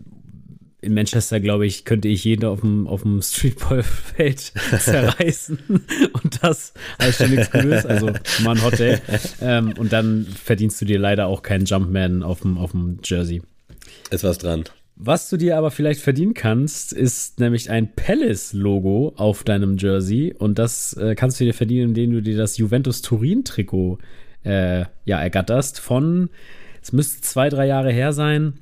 in 0.85 0.93
Manchester, 0.93 1.39
glaube 1.39 1.65
ich, 1.65 1.83
könnte 1.83 2.07
ich 2.07 2.23
jeden 2.23 2.45
auf 2.45 2.61
dem, 2.61 2.87
auf 2.87 3.01
dem 3.01 3.21
Streetball-Feld 3.21 4.39
zerreißen 4.79 5.59
und 6.13 6.43
das 6.43 6.73
als 6.97 7.17
schon 7.17 7.31
nichts 7.31 7.51
Gutes. 7.51 7.85
Also, 7.85 8.11
mal 8.43 8.55
ein 8.55 8.63
Hot 8.63 8.79
Day. 8.79 8.99
Ähm, 9.41 9.73
und 9.77 9.91
dann 9.91 10.25
verdienst 10.25 10.79
du 10.81 10.85
dir 10.85 10.99
leider 10.99 11.27
auch 11.27 11.41
keinen 11.41 11.65
Jumpman 11.65 12.23
auf 12.23 12.41
dem, 12.41 12.57
auf 12.57 12.71
dem 12.71 12.99
Jersey. 13.03 13.41
Ist 14.11 14.23
was 14.23 14.37
dran. 14.37 14.63
Was 14.95 15.29
du 15.29 15.37
dir 15.37 15.57
aber 15.57 15.71
vielleicht 15.71 15.99
verdienen 15.99 16.33
kannst, 16.33 16.93
ist 16.93 17.39
nämlich 17.39 17.69
ein 17.69 17.93
Palace-Logo 17.95 19.13
auf 19.17 19.43
deinem 19.43 19.77
Jersey. 19.77 20.33
Und 20.37 20.57
das 20.57 20.93
äh, 20.93 21.15
kannst 21.15 21.39
du 21.39 21.43
dir 21.43 21.53
verdienen, 21.53 21.89
indem 21.89 22.11
du 22.11 22.21
dir 22.21 22.37
das 22.37 22.57
Juventus 22.57 23.01
Turin-Trikot 23.01 23.97
äh, 24.43 24.85
ja, 25.03 25.19
ergatterst. 25.19 25.79
Von, 25.79 26.29
es 26.81 26.93
müsste 26.93 27.21
zwei, 27.21 27.49
drei 27.49 27.65
Jahre 27.65 27.91
her 27.91 28.13
sein 28.13 28.53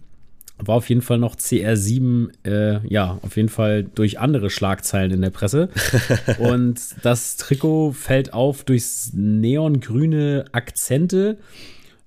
war 0.57 0.75
auf 0.75 0.89
jeden 0.89 1.01
Fall 1.01 1.17
noch 1.17 1.35
CR7, 1.35 2.29
äh, 2.45 2.87
ja, 2.87 3.19
auf 3.21 3.35
jeden 3.35 3.49
Fall 3.49 3.83
durch 3.83 4.19
andere 4.19 4.49
Schlagzeilen 4.49 5.11
in 5.11 5.21
der 5.21 5.29
Presse. 5.29 5.69
und 6.39 6.79
das 7.01 7.37
Trikot 7.37 7.93
fällt 7.93 8.33
auf 8.33 8.63
durch 8.63 8.83
neongrüne 9.13 10.45
Akzente. 10.51 11.37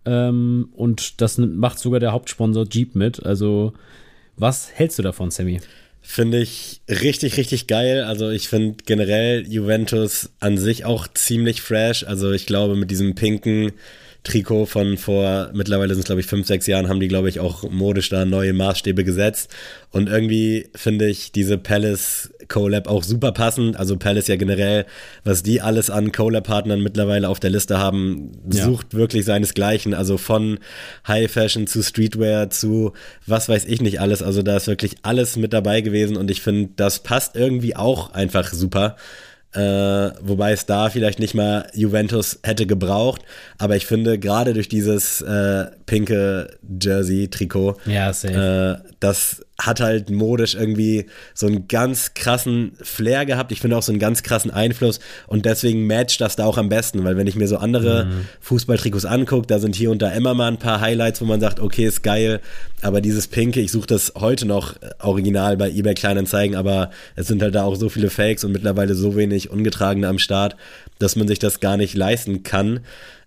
Ähm, 0.05 0.69
und 0.75 1.21
das 1.21 1.39
macht 1.39 1.79
sogar 1.79 2.01
der 2.01 2.13
Hauptsponsor 2.13 2.67
Jeep 2.71 2.95
mit. 2.95 3.25
Also, 3.25 3.73
was 4.37 4.71
hältst 4.73 4.99
du 4.99 5.03
davon, 5.03 5.31
Sammy? 5.31 5.61
Finde 6.09 6.39
ich 6.39 6.83
richtig, 6.89 7.37
richtig 7.37 7.67
geil. 7.67 8.05
Also 8.05 8.31
ich 8.31 8.49
finde 8.49 8.77
generell 8.87 9.45
Juventus 9.49 10.31
an 10.39 10.57
sich 10.57 10.85
auch 10.85 11.09
ziemlich 11.09 11.63
fresh. 11.63 12.05
Also 12.05 12.31
ich 12.31 12.47
glaube 12.47 12.77
mit 12.77 12.93
diesem 12.93 13.17
pinken 13.17 13.73
Trikot 14.27 14.67
von 14.67 14.97
vor, 14.97 15.51
mittlerweile 15.55 15.95
sind 15.95 16.01
es 16.01 16.07
glaube 16.07 16.21
ich 16.21 16.27
fünf, 16.27 16.49
sechs 16.49 16.67
Jahren, 16.67 16.89
haben 16.89 16.99
die 16.99 17.07
glaube 17.07 17.29
ich 17.29 17.39
auch 17.39 17.71
modisch 17.71 18.09
da 18.09 18.25
neue 18.25 18.53
Maßstäbe 18.53 19.05
gesetzt. 19.05 19.55
Und 19.93 20.09
irgendwie 20.09 20.69
finde 20.75 21.09
ich 21.09 21.31
diese 21.31 21.59
Palace 21.59 22.31
Collab 22.49 22.89
auch 22.89 23.05
super 23.05 23.31
passend. 23.33 23.77
Also 23.77 23.97
Palace 23.97 24.27
ja 24.27 24.37
generell, 24.37 24.85
was 25.25 25.43
die 25.43 25.61
alles 25.61 25.91
an 25.91 26.11
Collab-Partnern 26.11 26.83
mittlerweile 26.83 27.29
auf 27.29 27.41
der 27.41 27.51
Liste 27.51 27.79
haben, 27.79 28.33
ja. 28.53 28.65
sucht 28.65 28.95
wirklich 28.95 29.25
seinesgleichen. 29.25 29.95
Also 29.95 30.19
von 30.19 30.59
High 31.07 31.31
Fashion 31.31 31.67
zu 31.69 31.83
Streetwear 31.83 32.51
zu 32.51 32.93
was 33.27 33.49
weiß 33.49 33.65
ich 33.67 33.81
nicht 33.81 34.01
alles. 34.01 34.23
Also 34.23 34.43
da 34.43 34.57
ist 34.57 34.67
wirklich 34.67 34.97
alles 35.03 35.37
mit 35.37 35.53
dabei 35.53 35.83
gewesen 35.83 36.17
und 36.17 36.31
ich 36.31 36.43
finde, 36.43 36.71
das 36.75 36.99
passt 37.01 37.37
irgendwie 37.37 37.77
auch 37.77 38.13
einfach 38.13 38.53
super. 38.53 38.97
Äh, 39.53 39.61
wobei 40.21 40.53
es 40.53 40.67
da 40.67 40.91
vielleicht 40.91 41.19
nicht 41.19 41.35
mal 41.35 41.71
Juventus 41.73 42.39
hätte 42.43 42.67
gebraucht. 42.67 43.23
Aber 43.59 43.77
ich 43.77 43.87
finde, 43.87 44.19
gerade 44.19 44.53
durch 44.53 44.69
dieses 44.69 45.23
äh, 45.23 45.67
pinke 45.87 46.59
Jersey-Trikot, 46.81 47.77
ja, 47.87 48.11
äh, 48.11 48.79
das 49.01 49.46
hat 49.59 49.81
halt 49.81 50.11
modisch 50.11 50.55
irgendwie 50.55 51.07
so 51.35 51.47
einen 51.47 51.67
ganz 51.67 52.13
krassen 52.15 52.73
Flair 52.83 53.25
gehabt. 53.25 53.53
Ich 53.53 53.61
finde 53.61 53.77
auch 53.77 53.83
so 53.83 53.91
einen 53.91 53.99
ganz 53.99 54.23
krassen 54.23 54.51
Einfluss 54.51 55.01
und 55.27 55.47
deswegen 55.47 55.87
matcht 55.87 56.21
das 56.21 56.37
da 56.37 56.45
auch 56.45 56.59
am 56.59 56.69
besten, 56.69 57.05
weil 57.05 57.17
wenn 57.17 57.27
ich 57.27 57.37
mir 57.37 57.49
so 57.49 57.57
andere 57.57 58.05
mhm. 58.05 58.29
Fußballtrikots 58.41 59.07
angucke, 59.07 59.47
da 59.47 59.59
sind 59.59 59.75
hier 59.75 59.91
und 59.91 60.03
da 60.03 60.11
immer 60.11 60.35
mal 60.35 60.49
ein 60.49 60.59
paar 60.59 60.81
Highlights, 60.81 61.21
wo 61.21 61.25
man 61.25 61.41
sagt, 61.41 61.61
okay, 61.61 61.87
ist 61.87 62.03
geil, 62.03 62.41
aber 62.83 63.01
dieses 63.01 63.29
Pinke, 63.29 63.61
ich 63.61 63.73
suche 63.73 63.87
das 63.87 64.13
heute 64.17 64.47
noch 64.47 64.75
original 65.01 65.57
bei 65.57 65.71
eBay 65.71 65.95
Kleinanzeigen, 65.95 66.55
aber 66.55 66.91
es 67.15 67.27
sind 67.27 67.43
halt 67.43 67.55
da 67.55 67.65
auch 67.65 67.77
so 67.77 67.89
viele 67.89 68.11
Fakes 68.11 68.45
und 68.45 68.53
mittlerweile 68.53 68.95
so 68.95 69.17
wenig 69.17 69.51
Ungetragene 69.51 70.07
am 70.07 70.19
Start, 70.19 70.57
dass 70.99 71.17
man 71.17 71.29
sich 71.29 71.39
das 71.39 71.61
gar 71.61 71.77
nicht 71.77 71.95
leisten 71.95 72.43
kann. 72.43 72.81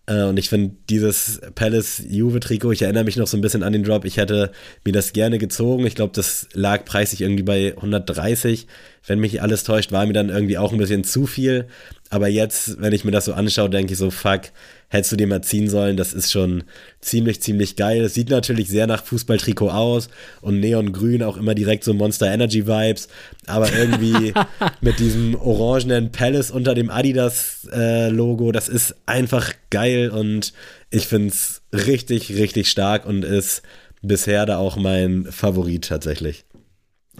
Äh, 0.09 0.23
und 0.23 0.37
ich 0.37 0.49
finde 0.49 0.75
dieses 0.89 1.39
Palace-Juve-Trikot, 1.55 2.71
ich 2.71 2.81
erinnere 2.81 3.03
mich 3.03 3.15
noch 3.15 3.27
so 3.27 3.37
ein 3.37 3.41
bisschen 3.41 3.63
an 3.63 3.73
den 3.73 3.83
Drop, 3.83 4.05
ich 4.05 4.17
hätte 4.17 4.51
mir 4.83 4.91
das 4.91 5.13
gerne 5.13 5.37
gezogen. 5.37 5.85
Ich 5.85 5.95
glaube, 5.95 6.11
das 6.15 6.47
lag 6.53 6.83
preislich 6.83 7.21
irgendwie 7.21 7.43
bei 7.43 7.75
130. 7.75 8.67
Wenn 9.05 9.19
mich 9.19 9.41
alles 9.41 9.63
täuscht, 9.63 9.91
war 9.91 10.05
mir 10.05 10.13
dann 10.13 10.29
irgendwie 10.29 10.57
auch 10.57 10.73
ein 10.73 10.79
bisschen 10.79 11.03
zu 11.03 11.27
viel. 11.27 11.67
Aber 12.09 12.27
jetzt, 12.27 12.81
wenn 12.81 12.91
ich 12.91 13.05
mir 13.05 13.11
das 13.11 13.25
so 13.25 13.33
anschaue, 13.33 13.69
denke 13.69 13.93
ich 13.93 13.99
so, 13.99 14.09
fuck, 14.09 14.41
hättest 14.89 15.11
du 15.11 15.15
dir 15.15 15.27
mal 15.27 15.43
ziehen 15.43 15.69
sollen. 15.69 15.97
Das 15.97 16.13
ist 16.13 16.31
schon 16.31 16.63
ziemlich, 16.99 17.41
ziemlich 17.41 17.75
geil. 17.75 18.03
Es 18.03 18.15
sieht 18.15 18.29
natürlich 18.29 18.69
sehr 18.69 18.87
nach 18.87 19.03
Fußballtrikot 19.03 19.69
aus 19.69 20.09
und 20.41 20.59
Neongrün 20.59 21.23
auch 21.23 21.37
immer 21.37 21.55
direkt 21.55 21.83
so 21.83 21.93
Monster 21.93 22.31
Energy 22.31 22.67
Vibes. 22.67 23.07
Aber 23.45 23.71
irgendwie 23.71 24.33
mit 24.81 24.99
diesem 24.99 25.35
orangenen 25.35 26.11
Palace 26.11 26.51
unter 26.51 26.73
dem 26.73 26.89
Adidas 26.89 27.67
äh, 27.71 28.09
Logo, 28.09 28.51
das 28.51 28.67
ist 28.67 28.95
einfach 29.05 29.53
geil 29.69 30.09
und 30.09 30.53
ich 30.89 31.07
finde 31.07 31.29
es 31.29 31.61
richtig, 31.71 32.35
richtig 32.35 32.69
stark 32.69 33.05
und 33.05 33.23
ist 33.23 33.61
bisher 34.01 34.45
da 34.45 34.57
auch 34.57 34.75
mein 34.77 35.25
Favorit 35.25 35.87
tatsächlich. 35.87 36.45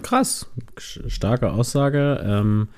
Krass, 0.02 0.46
starke 1.06 1.52
Aussage. 1.52 2.20
Ähm, 2.24 2.68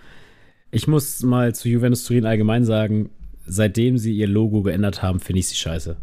ich 0.70 0.87
muss 0.88 1.22
mal 1.22 1.54
zu 1.54 1.68
Juventus 1.68 2.04
Turin 2.04 2.26
allgemein 2.26 2.64
sagen, 2.64 3.11
seitdem 3.46 3.99
sie 3.99 4.14
ihr 4.14 4.28
Logo 4.28 4.62
geändert 4.62 5.02
haben, 5.02 5.20
finde 5.20 5.40
ich 5.40 5.49
sie 5.49 5.56
scheiße. 5.56 5.96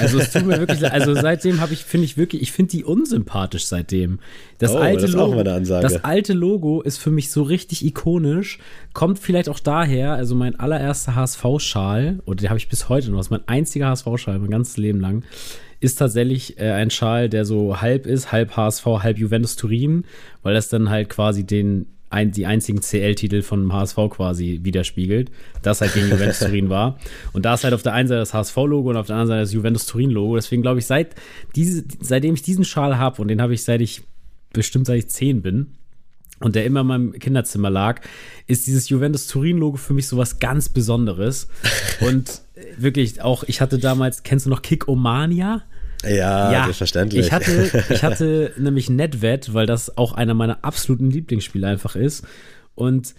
Also 0.00 0.18
es 0.18 0.32
tut 0.32 0.44
mir 0.44 0.58
wirklich, 0.58 0.90
also 0.90 1.14
seitdem 1.14 1.60
habe 1.60 1.72
ich, 1.72 1.84
finde 1.84 2.06
ich 2.06 2.16
wirklich, 2.16 2.42
ich 2.42 2.52
finde 2.52 2.72
die 2.72 2.84
unsympathisch 2.84 3.66
seitdem. 3.66 4.18
Das 4.58 4.72
oh, 4.74 4.78
alte 4.78 5.02
das 5.02 5.12
Logo, 5.12 5.42
das 5.42 6.04
alte 6.04 6.32
Logo 6.32 6.82
ist 6.82 6.98
für 6.98 7.10
mich 7.10 7.30
so 7.30 7.42
richtig 7.42 7.84
ikonisch, 7.84 8.58
kommt 8.92 9.18
vielleicht 9.18 9.48
auch 9.48 9.60
daher, 9.60 10.14
also 10.14 10.34
mein 10.34 10.58
allererster 10.58 11.14
HSV-Schal, 11.14 12.20
oder 12.26 12.36
den 12.36 12.48
habe 12.48 12.58
ich 12.58 12.68
bis 12.68 12.88
heute 12.88 13.10
noch, 13.10 13.18
das 13.18 13.26
ist 13.26 13.30
mein 13.30 13.46
einziger 13.46 13.88
HSV-Schal, 13.88 14.40
mein 14.40 14.50
ganzes 14.50 14.76
Leben 14.76 15.00
lang, 15.00 15.22
ist 15.78 15.96
tatsächlich 15.96 16.58
äh, 16.58 16.72
ein 16.72 16.90
Schal, 16.90 17.28
der 17.28 17.44
so 17.44 17.80
halb 17.80 18.06
ist, 18.06 18.32
halb 18.32 18.56
HSV, 18.56 18.86
halb 18.86 19.18
Juventus 19.18 19.54
Turin, 19.54 20.04
weil 20.42 20.54
das 20.54 20.68
dann 20.68 20.90
halt 20.90 21.10
quasi 21.10 21.44
den 21.44 21.86
ein, 22.10 22.30
die 22.30 22.46
einzigen 22.46 22.80
CL-Titel 22.80 23.42
von 23.42 23.72
HSV 23.72 23.96
quasi 24.10 24.60
widerspiegelt, 24.62 25.30
das 25.62 25.80
halt 25.80 25.94
gegen 25.94 26.08
Juventus 26.08 26.38
Turin 26.40 26.70
war. 26.70 26.98
Und 27.32 27.44
da 27.44 27.54
ist 27.54 27.64
halt 27.64 27.74
auf 27.74 27.82
der 27.82 27.94
einen 27.94 28.08
Seite 28.08 28.20
das 28.20 28.32
HSV-Logo 28.32 28.90
und 28.90 28.96
auf 28.96 29.06
der 29.06 29.16
anderen 29.16 29.28
Seite 29.28 29.40
das 29.40 29.52
Juventus 29.52 29.86
Turin-Logo. 29.86 30.36
Deswegen 30.36 30.62
glaube 30.62 30.78
ich, 30.78 30.86
seit 30.86 31.14
diese, 31.54 31.84
seitdem 32.00 32.34
ich 32.34 32.42
diesen 32.42 32.64
Schal 32.64 32.98
habe, 32.98 33.20
und 33.20 33.28
den 33.28 33.42
habe 33.42 33.54
ich 33.54 33.64
seit 33.64 33.80
ich 33.80 34.02
bestimmt 34.52 34.86
seit 34.86 34.98
ich 34.98 35.08
zehn 35.08 35.42
bin, 35.42 35.72
und 36.38 36.54
der 36.54 36.66
immer 36.66 36.80
in 36.82 36.86
meinem 36.86 37.12
Kinderzimmer 37.12 37.70
lag, 37.70 38.02
ist 38.46 38.66
dieses 38.66 38.88
Juventus 38.90 39.26
Turin-Logo 39.26 39.78
für 39.78 39.94
mich 39.94 40.06
sowas 40.06 40.38
ganz 40.38 40.68
Besonderes. 40.68 41.48
und 42.00 42.42
wirklich 42.76 43.22
auch, 43.22 43.44
ich 43.44 43.60
hatte 43.60 43.78
damals, 43.78 44.22
kennst 44.22 44.46
du 44.46 44.50
noch 44.50 44.62
Kick 44.62 44.86
Omania? 44.86 45.62
Ja, 46.04 46.52
ja 46.52 46.64
selbstverständlich. 46.64 47.26
Ich 47.26 47.32
hatte, 47.32 47.84
ich 47.90 48.02
hatte 48.02 48.52
nämlich 48.58 48.90
NetVet, 48.90 49.54
weil 49.54 49.66
das 49.66 49.96
auch 49.96 50.12
einer 50.12 50.34
meiner 50.34 50.64
absoluten 50.64 51.10
Lieblingsspiele 51.10 51.66
einfach 51.66 51.96
ist. 51.96 52.26
Und 52.74 53.14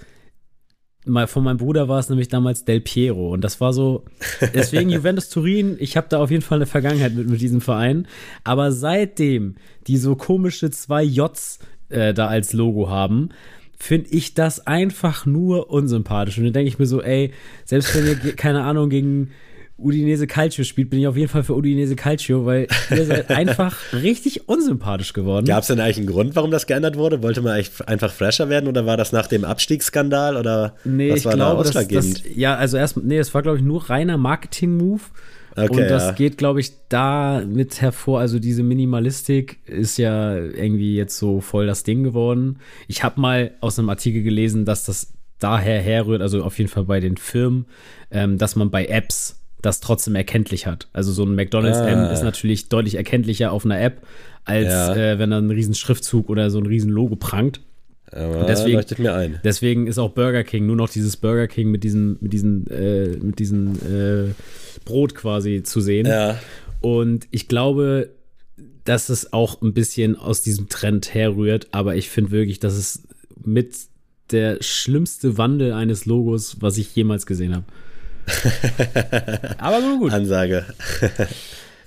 mal 1.05 1.27
von 1.27 1.43
meinem 1.43 1.57
Bruder 1.57 1.87
war 1.87 1.99
es 1.99 2.09
nämlich 2.09 2.27
damals 2.27 2.65
Del 2.65 2.81
Piero. 2.81 3.31
Und 3.33 3.43
das 3.43 3.59
war 3.61 3.73
so, 3.73 4.05
deswegen 4.53 4.89
Juventus 4.91 5.29
Turin, 5.29 5.77
ich 5.79 5.97
habe 5.97 6.07
da 6.09 6.19
auf 6.19 6.31
jeden 6.31 6.43
Fall 6.43 6.57
eine 6.57 6.65
Vergangenheit 6.65 7.13
mit, 7.13 7.29
mit 7.29 7.41
diesem 7.41 7.61
Verein. 7.61 8.07
Aber 8.43 8.71
seitdem 8.71 9.55
die 9.87 9.97
so 9.97 10.15
komische 10.15 10.69
zwei 10.69 11.03
Js 11.03 11.59
äh, 11.89 12.13
da 12.13 12.27
als 12.27 12.53
Logo 12.53 12.89
haben, 12.89 13.29
finde 13.77 14.09
ich 14.09 14.33
das 14.33 14.65
einfach 14.65 15.25
nur 15.25 15.69
unsympathisch. 15.69 16.37
Und 16.37 16.45
dann 16.45 16.53
denke 16.53 16.69
ich 16.69 16.79
mir 16.79 16.87
so, 16.87 17.01
ey, 17.01 17.31
selbst 17.63 17.95
wenn 17.95 18.05
ihr, 18.05 18.35
keine 18.35 18.63
Ahnung, 18.63 18.89
gegen 18.89 19.31
Udinese 19.77 20.25
Calcio 20.25 20.63
spielt, 20.63 20.89
bin 20.89 20.99
ich 20.99 21.07
auf 21.07 21.15
jeden 21.15 21.29
Fall 21.29 21.43
für 21.43 21.55
Udinese 21.55 21.95
Calcio, 21.95 22.45
weil 22.45 22.67
ihr 22.89 23.05
seid 23.05 23.29
einfach 23.29 23.77
richtig 23.93 24.49
unsympathisch 24.49 25.13
geworden. 25.13 25.45
Gab 25.45 25.61
es 25.61 25.67
denn 25.67 25.79
eigentlich 25.79 25.97
einen 25.97 26.07
Grund, 26.07 26.35
warum 26.35 26.49
das 26.49 26.65
geändert 26.65 26.97
wurde? 26.97 27.21
Wollte 27.21 27.41
man 27.41 27.53
eigentlich 27.53 27.87
einfach 27.87 28.11
fresher 28.11 28.49
werden 28.49 28.67
oder 28.67 28.85
war 28.85 28.97
das 28.97 29.11
nach 29.11 29.27
dem 29.27 29.45
Abstiegsskandal 29.45 30.35
oder 30.35 30.75
nee, 30.83 31.11
was 31.11 31.25
war 31.25 31.33
ich 31.33 31.37
glaube, 31.37 31.53
da 31.55 31.59
ausschlaggebend? 31.59 32.25
Das, 32.25 32.35
ja, 32.35 32.55
also 32.55 32.77
erst, 32.77 32.97
nee, 32.97 33.17
es 33.17 33.33
war 33.33 33.43
glaube 33.43 33.57
ich 33.57 33.63
nur 33.63 33.89
reiner 33.89 34.17
Marketing-Move. 34.17 35.01
Okay, 35.55 35.69
und 35.69 35.89
das 35.89 36.03
ja. 36.03 36.11
geht, 36.11 36.37
glaube 36.37 36.59
ich, 36.59 36.71
da 36.87 37.41
mit 37.43 37.81
hervor. 37.81 38.19
Also 38.19 38.37
diese 38.37 38.61
Minimalistik 38.61 39.57
ist 39.65 39.97
ja 39.97 40.35
irgendwie 40.35 40.95
jetzt 40.95 41.17
so 41.17 41.41
voll 41.41 41.65
das 41.65 41.83
Ding 41.83 42.03
geworden. 42.03 42.59
Ich 42.87 43.03
habe 43.03 43.19
mal 43.19 43.51
aus 43.59 43.79
einem 43.79 43.89
Artikel 43.89 44.21
gelesen, 44.21 44.65
dass 44.65 44.85
das 44.85 45.13
daher 45.39 45.81
herrührt, 45.81 46.21
also 46.21 46.43
auf 46.43 46.57
jeden 46.59 46.69
Fall 46.69 46.83
bei 46.83 46.99
den 46.99 47.17
Firmen, 47.17 47.65
ähm, 48.11 48.37
dass 48.37 48.55
man 48.55 48.69
bei 48.69 48.85
Apps 48.85 49.37
das 49.61 49.79
trotzdem 49.79 50.15
erkenntlich 50.15 50.67
hat. 50.67 50.87
Also 50.93 51.11
so 51.11 51.23
ein 51.23 51.35
McDonald's 51.35 51.79
ah. 51.79 51.87
M 51.87 52.11
ist 52.11 52.23
natürlich 52.23 52.69
deutlich 52.69 52.95
erkenntlicher 52.95 53.51
auf 53.51 53.65
einer 53.65 53.79
App, 53.81 54.01
als 54.45 54.67
ja. 54.67 54.95
äh, 54.95 55.19
wenn 55.19 55.31
da 55.31 55.37
ein 55.39 55.51
riesen 55.51 55.73
Schriftzug 55.73 56.29
oder 56.29 56.49
so 56.49 56.59
ein 56.59 56.65
riesen 56.65 56.91
Logo 56.91 57.15
prangt. 57.15 57.61
Aber 58.11 58.45
deswegen, 58.45 58.77
leuchtet 58.77 58.99
mir 58.99 59.13
ein. 59.13 59.39
Deswegen 59.43 59.87
ist 59.87 59.97
auch 59.97 60.11
Burger 60.11 60.43
King 60.43 60.65
nur 60.65 60.77
noch 60.77 60.89
dieses 60.89 61.17
Burger 61.17 61.47
King 61.47 61.71
mit 61.71 61.83
diesem, 61.83 62.17
mit 62.21 62.31
diesen, 62.31 62.67
äh, 62.67 63.09
mit 63.21 63.39
diesen 63.39 63.75
äh, 63.81 64.33
Brot 64.85 65.13
quasi 65.13 65.63
zu 65.63 65.81
sehen. 65.81 66.05
Ja. 66.05 66.39
Und 66.79 67.27
ich 67.31 67.49
glaube, 67.49 68.11
dass 68.85 69.09
es 69.09 69.33
auch 69.33 69.61
ein 69.61 69.73
bisschen 69.73 70.15
aus 70.15 70.41
diesem 70.41 70.69
Trend 70.69 71.13
herrührt, 71.13 71.67
aber 71.71 71.97
ich 71.97 72.09
finde 72.09 72.31
wirklich, 72.31 72.59
dass 72.59 72.75
es 72.75 73.03
mit 73.43 73.75
der 74.31 74.61
schlimmste 74.61 75.37
Wandel 75.37 75.73
eines 75.73 76.05
Logos, 76.05 76.57
was 76.61 76.77
ich 76.77 76.95
jemals 76.95 77.25
gesehen 77.25 77.53
habe. 77.55 77.65
Aber 79.57 79.81
gut. 79.99 80.13
Ansage. 80.13 80.65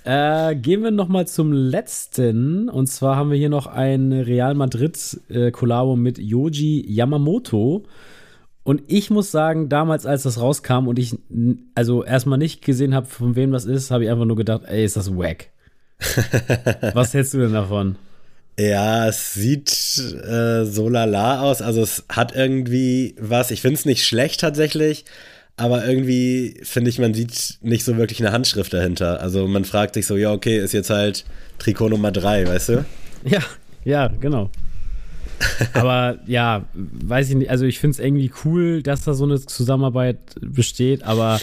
Äh, 0.02 0.56
gehen 0.56 0.82
wir 0.82 0.90
noch 0.90 1.08
mal 1.08 1.26
zum 1.26 1.52
letzten. 1.52 2.70
Und 2.70 2.86
zwar 2.86 3.16
haben 3.16 3.30
wir 3.30 3.36
hier 3.36 3.50
noch 3.50 3.66
ein 3.66 4.12
Real 4.12 4.54
Madrid 4.54 5.20
äh, 5.28 5.52
mit 5.94 6.18
Yoji 6.18 6.86
Yamamoto. 6.88 7.84
Und 8.62 8.82
ich 8.86 9.10
muss 9.10 9.30
sagen, 9.30 9.68
damals, 9.68 10.06
als 10.06 10.22
das 10.22 10.40
rauskam 10.40 10.88
und 10.88 10.98
ich 10.98 11.18
also 11.74 12.02
erstmal 12.02 12.38
nicht 12.38 12.64
gesehen 12.64 12.94
habe, 12.94 13.06
von 13.06 13.36
wem 13.36 13.52
das 13.52 13.66
ist, 13.66 13.90
habe 13.90 14.04
ich 14.04 14.10
einfach 14.10 14.24
nur 14.24 14.36
gedacht, 14.36 14.62
ey, 14.66 14.84
ist 14.84 14.96
das 14.96 15.14
wack. 15.14 15.50
Was 16.94 17.12
hältst 17.12 17.34
du 17.34 17.38
denn 17.38 17.52
davon? 17.52 17.96
Ja, 18.58 19.08
es 19.08 19.34
sieht 19.34 19.70
äh, 19.70 20.64
so 20.64 20.88
lala 20.88 21.42
aus. 21.42 21.62
Also 21.62 21.82
es 21.82 22.04
hat 22.08 22.34
irgendwie 22.34 23.14
was. 23.18 23.50
Ich 23.50 23.62
finde 23.62 23.76
es 23.76 23.86
nicht 23.86 24.04
schlecht 24.04 24.40
tatsächlich, 24.40 25.06
aber 25.60 25.86
irgendwie 25.86 26.58
finde 26.62 26.88
ich, 26.88 26.98
man 26.98 27.12
sieht 27.12 27.58
nicht 27.60 27.84
so 27.84 27.98
wirklich 27.98 28.18
eine 28.20 28.32
Handschrift 28.32 28.72
dahinter. 28.72 29.20
Also 29.20 29.46
man 29.46 29.66
fragt 29.66 29.92
sich 29.92 30.06
so, 30.06 30.16
ja, 30.16 30.32
okay, 30.32 30.58
ist 30.58 30.72
jetzt 30.72 30.88
halt 30.88 31.26
Trikot 31.58 31.90
Nummer 31.90 32.10
drei, 32.10 32.46
weißt 32.46 32.70
du? 32.70 32.84
Ja, 33.26 33.40
ja, 33.84 34.08
genau. 34.08 34.50
aber 35.74 36.18
ja, 36.26 36.64
weiß 36.72 37.28
ich 37.28 37.36
nicht, 37.36 37.50
also 37.50 37.66
ich 37.66 37.78
finde 37.78 37.92
es 37.92 37.98
irgendwie 37.98 38.32
cool, 38.44 38.82
dass 38.82 39.04
da 39.04 39.12
so 39.12 39.24
eine 39.24 39.38
Zusammenarbeit 39.38 40.18
besteht, 40.40 41.02
aber 41.02 41.38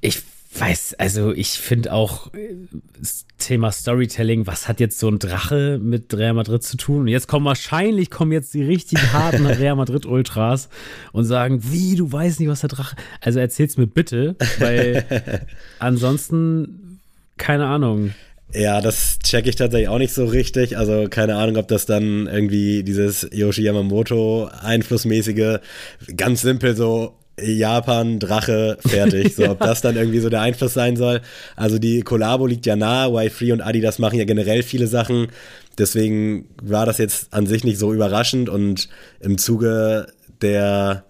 ich 0.00 0.20
weiß, 0.58 0.94
also 0.94 1.32
ich 1.32 1.58
finde 1.58 1.92
auch 1.92 2.32
äh, 2.34 2.54
das 2.98 3.26
Thema 3.38 3.72
Storytelling, 3.72 4.46
was 4.46 4.68
hat 4.68 4.80
jetzt 4.80 4.98
so 4.98 5.08
ein 5.08 5.18
Drache 5.18 5.78
mit 5.82 6.14
Real 6.14 6.34
Madrid 6.34 6.62
zu 6.62 6.76
tun? 6.76 7.00
Und 7.00 7.08
jetzt 7.08 7.28
kommen 7.28 7.46
wahrscheinlich 7.46 8.10
kommen 8.10 8.32
jetzt 8.32 8.54
die 8.54 8.62
richtig 8.62 9.12
harten 9.12 9.46
Real 9.46 9.76
Madrid 9.76 10.06
Ultras 10.06 10.68
und 11.12 11.24
sagen, 11.24 11.60
wie, 11.70 11.96
du 11.96 12.10
weißt 12.10 12.40
nicht, 12.40 12.48
was 12.48 12.60
der 12.60 12.70
Drache. 12.70 12.96
Also 13.20 13.40
erzähl's 13.40 13.76
mir 13.76 13.86
bitte, 13.86 14.36
weil 14.58 15.04
ansonsten 15.78 17.00
keine 17.36 17.66
Ahnung. 17.66 18.14
Ja, 18.52 18.80
das 18.80 19.18
checke 19.18 19.48
ich 19.48 19.56
tatsächlich 19.56 19.88
auch 19.88 19.98
nicht 19.98 20.14
so 20.14 20.26
richtig. 20.26 20.78
Also 20.78 21.08
keine 21.10 21.36
Ahnung, 21.36 21.56
ob 21.56 21.66
das 21.66 21.86
dann 21.86 22.28
irgendwie 22.28 22.84
dieses 22.84 23.28
Yoshi 23.32 23.62
Yamamoto 23.62 24.48
einflussmäßige, 24.60 25.58
ganz 26.16 26.42
simpel 26.42 26.76
so 26.76 27.18
Japan, 27.40 28.18
Drache, 28.18 28.78
fertig. 28.86 29.34
So, 29.34 29.50
ob 29.50 29.58
das 29.60 29.80
dann 29.80 29.96
irgendwie 29.96 30.20
so 30.20 30.28
der 30.28 30.40
Einfluss 30.40 30.74
sein 30.74 30.96
soll. 30.96 31.20
Also 31.56 31.78
die 31.78 32.02
Kollabo 32.02 32.46
liegt 32.46 32.66
ja 32.66 32.76
nahe, 32.76 33.08
Y3 33.08 33.52
und 33.52 33.60
Adidas 33.60 33.98
machen 33.98 34.18
ja 34.18 34.24
generell 34.24 34.62
viele 34.62 34.86
Sachen. 34.86 35.28
Deswegen 35.78 36.48
war 36.62 36.86
das 36.86 36.98
jetzt 36.98 37.32
an 37.32 37.46
sich 37.46 37.64
nicht 37.64 37.78
so 37.78 37.92
überraschend 37.92 38.48
und 38.48 38.88
im 39.20 39.38
Zuge 39.38 40.06
der 40.40 41.04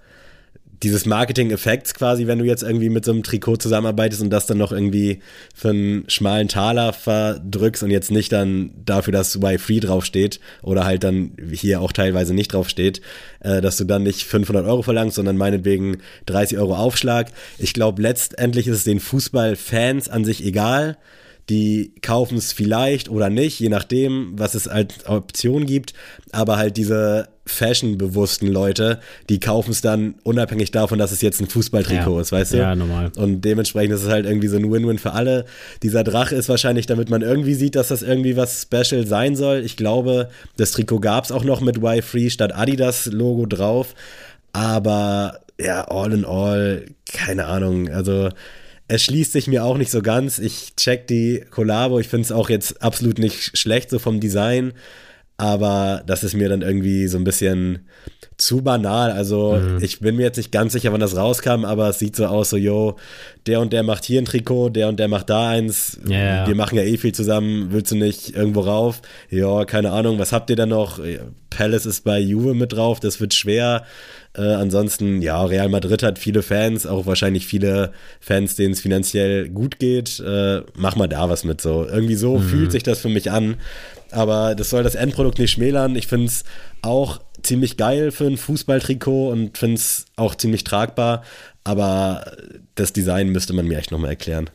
dieses 0.85 1.07
Marketing-Effekts 1.07 1.95
quasi, 1.95 2.27
wenn 2.27 2.39
du 2.39 2.45
jetzt 2.45 2.63
irgendwie 2.63 2.91
mit 2.91 3.05
so 3.05 3.13
einem 3.13 3.23
Trikot 3.23 3.57
zusammenarbeitest 3.57 4.23
und 4.23 4.31
das 4.31 4.47
dann 4.47 4.59
noch 4.59 4.71
irgendwie 4.71 5.21
für 5.55 5.71
einen 5.71 6.05
schmalen 6.09 6.49
Taler 6.49 6.93
verdrückst 6.93 7.83
und 7.83 7.91
jetzt 7.91 8.11
nicht 8.11 8.31
dann 8.31 8.71
dafür, 8.85 9.13
dass 9.13 9.35
Y 9.35 9.59
Free 9.59 9.81
draufsteht 9.81 10.41
oder 10.63 10.85
halt 10.85 11.03
dann 11.03 11.33
hier 11.53 11.81
auch 11.81 11.93
teilweise 11.93 12.35
nicht 12.35 12.53
draufsteht, 12.53 13.01
äh, 13.41 13.61
dass 13.61 13.79
du 13.79 13.85
dann 13.85 14.03
nicht 14.03 14.25
500 14.25 14.67
Euro 14.67 14.83
verlangst, 14.83 15.17
sondern 15.17 15.37
meinetwegen 15.37 15.99
30 16.27 16.59
Euro 16.59 16.77
Aufschlag. 16.77 17.29
Ich 17.59 17.73
glaube, 17.73 18.03
letztendlich 18.03 18.69
ist 18.69 18.77
es 18.77 18.85
den 18.85 19.01
Fußballfans 19.01 20.09
an 20.09 20.25
sich 20.25 20.45
egal 20.45 20.97
die 21.51 21.93
kaufen 22.01 22.39
es 22.39 22.55
vielleicht 22.55 23.11
oder 23.11 23.29
nicht, 23.29 23.61
je 23.61 23.69
nachdem, 23.69 24.33
was 24.37 24.55
es 24.55 24.67
als 24.67 25.07
Option 25.07 25.67
gibt. 25.67 25.93
Aber 26.33 26.57
halt 26.57 26.79
diese 26.79 27.29
fashionbewussten 27.47 28.49
Leute, 28.49 29.01
die 29.29 29.39
kaufen 29.39 29.71
es 29.71 29.81
dann 29.81 30.15
unabhängig 30.23 30.71
davon, 30.71 30.99
dass 30.99 31.13
es 31.13 31.21
jetzt 31.21 31.41
ein 31.41 31.47
Fußballtrikot 31.47 32.15
ja. 32.15 32.21
ist, 32.21 32.33
weißt 32.33 32.53
du? 32.55 32.57
Ja, 32.59 32.75
normal. 32.75 33.13
Und 33.17 33.43
dementsprechend 33.43 33.95
ist 33.95 34.03
es 34.03 34.09
halt 34.09 34.27
irgendwie 34.27 34.49
so 34.49 34.57
ein 34.57 34.71
Win-Win 34.71 34.99
für 34.99 35.13
alle. 35.13 35.45
Dieser 35.83 36.05
Drache 36.05 36.35
ist 36.35 36.49
wahrscheinlich, 36.49 36.87
damit 36.87 37.11
man 37.11 37.23
irgendwie 37.23 37.55
sieht, 37.55 37.75
dass 37.77 37.89
das 37.89 38.03
irgendwie 38.03 38.37
was 38.37 38.63
Special 38.63 39.07
sein 39.07 39.37
soll. 39.37 39.63
Ich 39.65 39.77
glaube, 39.77 40.31
das 40.57 40.73
Trikot 40.73 41.01
gab 41.01 41.25
es 41.25 41.33
auch 41.33 41.45
noch 41.45 41.61
mit 41.61 41.79
Y-Free 41.79 42.31
statt 42.31 42.55
Adidas-Logo 42.55 43.47
drauf. 43.47 43.95
Aber 44.53 45.41
ja, 45.61 45.87
all 45.89 46.13
in 46.13 46.25
all, 46.25 46.87
keine 47.13 47.47
Ahnung. 47.47 47.91
Also 47.91 48.31
es 48.89 49.03
schließt 49.03 49.33
sich 49.33 49.49
mir 49.49 49.65
auch 49.65 49.79
nicht 49.79 49.91
so 49.91 50.03
ganz. 50.03 50.39
Ich 50.39 50.77
check 50.77 51.07
die 51.07 51.45
Kollabo. 51.51 52.01
Ich 52.01 52.09
finde 52.09 52.25
es 52.25 52.33
auch 52.33 52.51
jetzt 52.51 52.83
absolut 52.83 53.19
nicht 53.19 53.57
schlecht 53.57 53.91
so 53.91 53.99
vom 53.99 54.21
Design. 54.21 54.73
Aber 55.37 56.03
das 56.07 56.23
ist 56.23 56.35
mir 56.35 56.49
dann 56.49 56.63
irgendwie 56.63 57.09
so 57.09 57.19
ein 57.19 57.25
bisschen 57.25 57.81
zu 58.37 58.63
banal. 58.63 59.11
Also 59.11 59.55
mhm. 59.55 59.79
ich 59.81 60.01
bin 60.01 60.17
mir 60.17 60.23
jetzt 60.23 60.37
nicht 60.37 60.53
ganz 60.53 60.73
sicher, 60.73 60.93
wann 60.93 61.01
das 61.01 61.17
rauskam, 61.17 61.65
aber 61.65 61.89
es 61.89 61.99
sieht 61.99 62.17
so 62.17 62.27
aus, 62.27 62.51
so, 62.51 62.57
yo, 62.57 62.97
der 63.47 63.61
und 63.61 63.73
der 63.73 63.83
macht 63.83 64.05
hier 64.05 64.21
ein 64.21 64.25
Trikot, 64.25 64.71
der 64.71 64.89
und 64.89 64.99
der 64.99 65.09
macht 65.09 65.31
da 65.31 65.51
eins. 65.51 65.99
Yeah. 66.09 66.47
Wir 66.47 66.55
machen 66.55 66.77
ja 66.77 66.85
eh 66.85 66.97
viel 66.97 67.13
zusammen, 67.13 67.69
willst 67.71 67.93
du 67.93 67.97
nicht 67.97 68.35
irgendwo 68.35 68.61
rauf? 68.61 69.03
Ja, 69.31 69.65
keine 69.65 69.93
Ahnung, 69.93 70.19
was 70.19 70.33
habt 70.33 70.51
ihr 70.51 70.57
denn 70.57 70.71
noch? 70.71 71.01
Palace 71.51 71.87
ist 71.87 72.05
bei 72.05 72.19
Juve 72.19 72.55
mit 72.55 72.73
drauf, 72.73 72.99
das 73.01 73.21
wird 73.21 73.35
schwer. 73.35 73.85
Äh, 74.37 74.43
ansonsten, 74.43 75.23
ja, 75.23 75.45
Real 75.45 75.69
Madrid 75.69 76.03
hat 76.03 76.19
viele 76.19 76.43
Fans, 76.43 76.87
auch 76.87 77.07
wahrscheinlich 77.07 77.47
viele 77.47 77.93
Fans, 78.19 78.57
denen 78.57 78.73
es 78.73 78.81
finanziell 78.81 79.49
gut 79.49 79.79
geht. 79.79 80.19
Äh, 80.19 80.63
mach 80.75 80.97
mal 80.97 81.07
da 81.07 81.29
was 81.31 81.45
mit 81.45 81.61
so. 81.61 81.87
Irgendwie 81.87 82.17
so 82.17 82.39
mhm. 82.39 82.43
fühlt 82.43 82.73
sich 82.73 82.83
das 82.83 82.99
für 82.99 83.09
mich 83.09 83.31
an. 83.31 83.57
Aber 84.15 84.55
das 84.55 84.71
soll 84.71 84.85
das 84.85 84.95
Endprodukt 84.95 85.39
nicht 85.39 85.51
schmälern. 85.51 85.97
Ich 85.97 86.07
finde 86.07 86.27
es 86.27 86.45
auch 86.83 87.21
ziemlich 87.43 87.77
geil 87.77 88.13
für 88.13 88.27
ein 88.27 88.37
Fußballtrikot 88.37 89.31
und 89.31 89.59
finde 89.59 89.75
es 89.75 90.07
auch 90.17 90.35
ziemlich 90.37 90.63
tragbar. 90.63 91.25
Aber 91.65 92.37
das 92.77 92.93
Design 92.93 93.31
müsste 93.31 93.53
man 93.55 93.67
mir 93.67 93.79
echt 93.79 93.91
nochmal 93.91 94.11
erklären. 94.11 94.51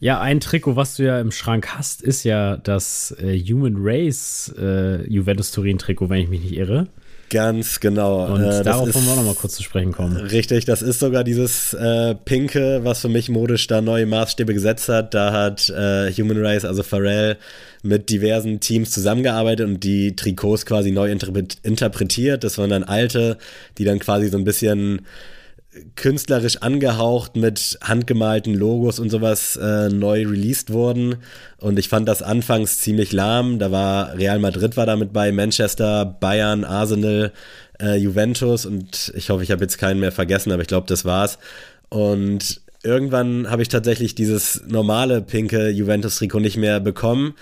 Ja, 0.00 0.20
ein 0.20 0.40
Trikot, 0.40 0.74
was 0.74 0.96
du 0.96 1.04
ja 1.04 1.20
im 1.20 1.30
Schrank 1.30 1.68
hast, 1.76 2.02
ist 2.02 2.24
ja 2.24 2.56
das 2.56 3.14
äh, 3.20 3.38
Human 3.38 3.76
Race 3.78 4.52
äh, 4.58 5.08
Juventus 5.08 5.52
Turin 5.52 5.78
Trikot, 5.78 6.10
wenn 6.10 6.20
ich 6.20 6.28
mich 6.28 6.42
nicht 6.42 6.56
irre. 6.56 6.88
Ganz 7.30 7.80
genau. 7.80 8.26
Und 8.26 8.42
äh, 8.42 8.62
darauf 8.62 8.94
wollen 8.94 9.04
wir 9.06 9.12
auch 9.12 9.16
nochmal 9.16 9.34
kurz 9.34 9.54
zu 9.54 9.62
sprechen 9.62 9.92
kommen. 9.92 10.16
Richtig, 10.16 10.64
das 10.64 10.82
ist 10.82 11.00
sogar 11.00 11.24
dieses 11.24 11.74
äh, 11.74 12.14
Pinke, 12.14 12.80
was 12.84 13.00
für 13.00 13.08
mich 13.08 13.28
modisch 13.28 13.66
da 13.66 13.80
neue 13.80 14.06
Maßstäbe 14.06 14.54
gesetzt 14.54 14.88
hat. 14.88 15.14
Da 15.14 15.32
hat 15.32 15.68
äh, 15.70 16.12
Human 16.12 16.44
Race, 16.44 16.64
also 16.64 16.82
Pharrell, 16.82 17.36
mit 17.82 18.08
diversen 18.08 18.60
Teams 18.60 18.90
zusammengearbeitet 18.90 19.66
und 19.66 19.84
die 19.84 20.16
Trikots 20.16 20.64
quasi 20.64 20.90
neu 20.90 21.10
interpretiert. 21.10 22.44
Das 22.44 22.56
waren 22.58 22.70
dann 22.70 22.84
alte, 22.84 23.36
die 23.78 23.84
dann 23.84 23.98
quasi 23.98 24.28
so 24.28 24.38
ein 24.38 24.44
bisschen 24.44 25.02
künstlerisch 25.96 26.58
angehaucht 26.58 27.36
mit 27.36 27.78
handgemalten 27.82 28.54
Logos 28.54 28.98
und 28.98 29.10
sowas 29.10 29.56
äh, 29.56 29.88
neu 29.88 30.26
released 30.26 30.72
wurden. 30.72 31.16
Und 31.58 31.78
ich 31.78 31.88
fand 31.88 32.08
das 32.08 32.22
anfangs 32.22 32.78
ziemlich 32.80 33.12
lahm. 33.12 33.58
Da 33.58 33.70
war 33.70 34.16
Real 34.16 34.38
Madrid 34.38 34.76
war 34.76 34.86
damit 34.86 35.12
bei, 35.12 35.32
Manchester, 35.32 36.04
Bayern, 36.04 36.64
Arsenal, 36.64 37.32
äh, 37.80 37.96
Juventus 37.96 38.66
und 38.66 39.12
ich 39.16 39.30
hoffe, 39.30 39.42
ich 39.42 39.50
habe 39.50 39.62
jetzt 39.62 39.78
keinen 39.78 40.00
mehr 40.00 40.12
vergessen, 40.12 40.52
aber 40.52 40.62
ich 40.62 40.68
glaube, 40.68 40.86
das 40.86 41.04
war's. 41.04 41.38
Und 41.88 42.60
irgendwann 42.82 43.50
habe 43.50 43.62
ich 43.62 43.68
tatsächlich 43.68 44.14
dieses 44.14 44.62
normale 44.66 45.20
pinke 45.22 45.70
Juventus-Trikot 45.70 46.40
nicht 46.40 46.56
mehr 46.56 46.80
bekommen. 46.80 47.34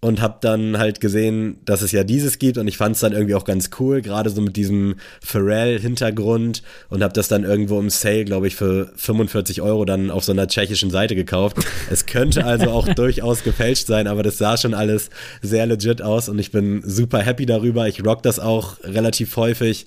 Und 0.00 0.20
habe 0.20 0.38
dann 0.40 0.78
halt 0.78 1.00
gesehen, 1.00 1.58
dass 1.64 1.82
es 1.82 1.90
ja 1.90 2.04
dieses 2.04 2.38
gibt 2.38 2.58
und 2.58 2.68
ich 2.68 2.76
fand 2.76 2.94
es 2.94 3.00
dann 3.00 3.12
irgendwie 3.12 3.34
auch 3.34 3.44
ganz 3.44 3.70
cool, 3.80 4.02
gerade 4.02 4.28
so 4.30 4.40
mit 4.42 4.56
diesem 4.56 4.96
Pharrell-Hintergrund 5.22 6.62
und 6.90 7.02
habe 7.02 7.14
das 7.14 7.28
dann 7.28 7.44
irgendwo 7.44 7.80
im 7.80 7.88
Sale, 7.88 8.24
glaube 8.24 8.46
ich, 8.46 8.56
für 8.56 8.92
45 8.96 9.62
Euro 9.62 9.84
dann 9.84 10.10
auf 10.10 10.24
so 10.24 10.32
einer 10.32 10.48
tschechischen 10.48 10.90
Seite 10.90 11.14
gekauft. 11.14 11.56
Es 11.90 12.04
könnte 12.06 12.44
also 12.44 12.70
auch 12.70 12.88
durchaus 12.94 13.42
gefälscht 13.42 13.86
sein, 13.86 14.06
aber 14.06 14.22
das 14.22 14.38
sah 14.38 14.56
schon 14.56 14.74
alles 14.74 15.10
sehr 15.40 15.66
legit 15.66 16.02
aus 16.02 16.28
und 16.28 16.38
ich 16.38 16.50
bin 16.50 16.82
super 16.84 17.20
happy 17.20 17.46
darüber. 17.46 17.88
Ich 17.88 18.04
rock 18.04 18.22
das 18.22 18.38
auch 18.38 18.76
relativ 18.84 19.34
häufig. 19.36 19.86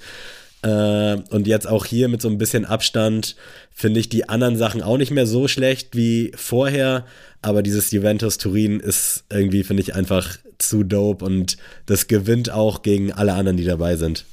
Äh, 0.62 1.17
und 1.30 1.48
jetzt 1.48 1.67
auch 1.67 1.86
hier 1.86 2.10
mit 2.10 2.22
so 2.22 2.30
ein 2.30 2.38
bisschen 2.38 2.65
Abstand 2.65 3.36
finde 3.72 4.00
ich 4.00 4.10
die 4.10 4.28
anderen 4.28 4.58
Sachen 4.58 4.82
auch 4.82 4.98
nicht 4.98 5.12
mehr 5.12 5.26
so 5.26 5.48
schlecht 5.48 5.95
wie 5.95 6.32
vorher. 6.36 7.06
Aber 7.41 7.63
dieses 7.63 7.91
Juventus 7.91 8.38
Turin 8.38 8.80
ist 8.80 9.24
irgendwie, 9.30 9.63
finde 9.63 9.82
ich, 9.82 9.95
einfach 9.95 10.38
zu 10.58 10.84
dope 10.84 11.24
und 11.24 11.58
das 11.86 12.08
gewinnt 12.08 12.52
auch 12.52 12.82
gegen 12.82 13.13
alle 13.13 13.34
anderen, 13.34 13.58
die 13.58 13.63
dabei 13.63 13.95
sind. 13.95 14.26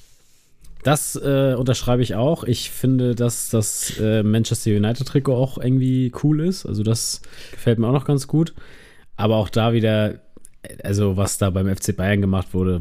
Das 0.83 1.17
äh, 1.17 1.55
unterschreibe 1.57 2.03
ich 2.03 2.15
auch. 2.15 2.45
Ich 2.45 2.71
finde, 2.71 3.15
dass 3.17 3.51
das 3.51 3.99
äh, 3.99 4.23
Manchester 4.23 4.71
United 4.71 5.07
Trikot 5.07 5.35
auch 5.35 5.59
irgendwie 5.59 6.13
cool 6.23 6.41
ist. 6.41 6.65
Also 6.65 6.83
das 6.83 7.23
gefällt 7.51 7.79
mir 7.79 7.89
auch 7.89 7.93
noch 7.93 8.05
ganz 8.05 8.29
gut. 8.29 8.55
Aber 9.17 9.37
auch 9.37 9.49
da 9.49 9.73
wieder, 9.73 10.21
also 10.83 11.17
was 11.17 11.39
da 11.39 11.51
beim 11.51 11.75
FC 11.75 11.97
Bayern 11.97 12.21
gemacht 12.21 12.49
wurde, 12.53 12.81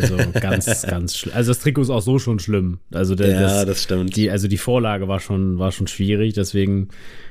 also 0.00 0.16
ganz, 0.40 0.82
ganz 0.82 1.16
schlimm. 1.16 1.34
Also 1.34 1.50
das 1.50 1.60
Trikot 1.60 1.82
ist 1.82 1.90
auch 1.90 2.02
so 2.02 2.18
schon 2.18 2.38
schlimm. 2.38 2.78
Also 2.92 3.14
der, 3.14 3.28
ja, 3.28 3.40
das, 3.40 3.66
das, 3.66 3.82
stimmt. 3.82 4.16
Die, 4.16 4.30
also 4.30 4.48
die 4.48 4.58
Vorlage 4.58 5.08
war 5.08 5.20
schon, 5.20 5.58
war 5.58 5.72
schon 5.72 5.86
schwierig, 5.86 6.34
deswegen 6.34 6.88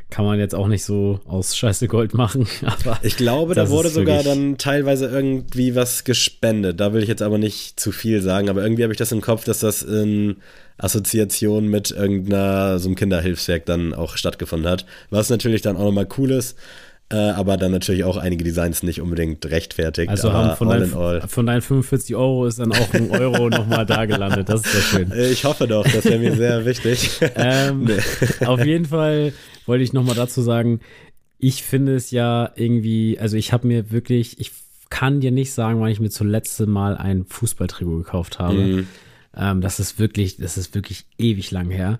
kann 0.09 0.25
man 0.25 0.39
jetzt 0.39 0.53
auch 0.53 0.67
nicht 0.67 0.83
so 0.83 1.21
aus 1.25 1.55
Scheiße 1.55 1.87
Gold 1.87 2.13
machen. 2.13 2.45
Aber 2.61 2.99
ich 3.01 3.15
glaube, 3.15 3.55
da 3.55 3.69
wurde 3.69 3.89
sogar 3.89 4.23
dann 4.23 4.57
teilweise 4.57 5.07
irgendwie 5.07 5.73
was 5.75 6.03
gespendet. 6.03 6.79
Da 6.79 6.93
will 6.93 7.01
ich 7.01 7.09
jetzt 7.09 7.21
aber 7.21 7.37
nicht 7.37 7.79
zu 7.79 7.91
viel 7.91 8.21
sagen, 8.21 8.49
aber 8.49 8.61
irgendwie 8.61 8.83
habe 8.83 8.93
ich 8.93 8.99
das 8.99 9.11
im 9.13 9.21
Kopf, 9.21 9.45
dass 9.45 9.59
das 9.59 9.81
in 9.81 10.35
Assoziation 10.77 11.67
mit 11.67 11.91
irgendeiner 11.91 12.79
so 12.79 12.89
einem 12.89 12.95
Kinderhilfswerk 12.95 13.65
dann 13.65 13.93
auch 13.93 14.17
stattgefunden 14.17 14.69
hat. 14.69 14.85
Was 15.09 15.29
natürlich 15.29 15.61
dann 15.61 15.77
auch 15.77 15.85
nochmal 15.85 16.07
cool 16.17 16.31
ist. 16.31 16.57
Äh, 17.11 17.31
aber 17.31 17.57
dann 17.57 17.71
natürlich 17.71 18.03
auch 18.03 18.17
einige 18.17 18.43
Designs 18.43 18.83
nicht 18.83 19.01
unbedingt 19.01 19.45
rechtfertigt. 19.45 20.09
Also 20.09 20.31
haben 20.31 20.55
von, 20.55 20.69
dein, 20.69 21.27
von 21.27 21.45
deinen 21.45 21.61
45 21.61 22.15
Euro 22.15 22.45
ist 22.45 22.59
dann 22.59 22.71
auch 22.71 22.93
ein 22.93 23.11
Euro 23.11 23.49
nochmal 23.49 23.85
da 23.85 24.05
gelandet. 24.05 24.49
Das 24.49 24.61
ist 24.61 24.71
sehr 24.71 24.81
schön. 24.81 25.11
Äh, 25.11 25.29
ich 25.29 25.43
hoffe 25.43 25.67
doch, 25.67 25.83
das 25.83 26.05
wäre 26.05 26.19
mir 26.19 26.35
sehr 26.35 26.65
wichtig. 26.65 27.09
Ähm, 27.33 27.85
nee. 27.85 28.45
Auf 28.45 28.63
jeden 28.63 28.85
Fall 28.85 29.33
wollte 29.65 29.83
ich 29.83 29.93
nochmal 29.93 30.15
dazu 30.15 30.41
sagen, 30.41 30.79
ich 31.37 31.63
finde 31.63 31.95
es 31.95 32.11
ja 32.11 32.51
irgendwie, 32.55 33.17
also 33.19 33.35
ich 33.37 33.51
habe 33.51 33.67
mir 33.67 33.89
wirklich, 33.91 34.39
ich 34.39 34.51
kann 34.89 35.21
dir 35.21 35.31
nicht 35.31 35.53
sagen, 35.53 35.79
wann 35.79 35.89
ich 35.89 35.99
mir 35.99 36.09
zuletzt 36.09 36.59
Mal 36.59 36.97
ein 36.97 37.25
Fußballtrikot 37.25 37.97
gekauft 37.97 38.37
habe. 38.37 38.57
Mhm. 38.57 38.87
Ähm, 39.35 39.61
das 39.61 39.79
ist 39.79 39.97
wirklich, 39.97 40.37
das 40.37 40.57
ist 40.57 40.75
wirklich 40.75 41.05
ewig 41.17 41.51
lang 41.51 41.71
her. 41.71 41.99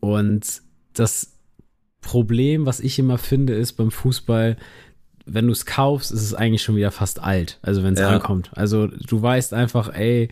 Und 0.00 0.62
das 0.92 1.35
Problem, 2.06 2.66
was 2.66 2.78
ich 2.78 3.00
immer 3.00 3.18
finde, 3.18 3.54
ist 3.54 3.72
beim 3.72 3.90
Fußball, 3.90 4.56
wenn 5.26 5.46
du 5.46 5.52
es 5.52 5.66
kaufst, 5.66 6.12
ist 6.12 6.22
es 6.22 6.34
eigentlich 6.34 6.62
schon 6.62 6.76
wieder 6.76 6.92
fast 6.92 7.20
alt. 7.20 7.58
Also 7.62 7.82
wenn 7.82 7.94
es 7.94 8.00
ja. 8.00 8.10
ankommt. 8.10 8.50
Also 8.54 8.86
du 8.86 9.20
weißt 9.20 9.52
einfach, 9.54 9.92
ey, 9.92 10.28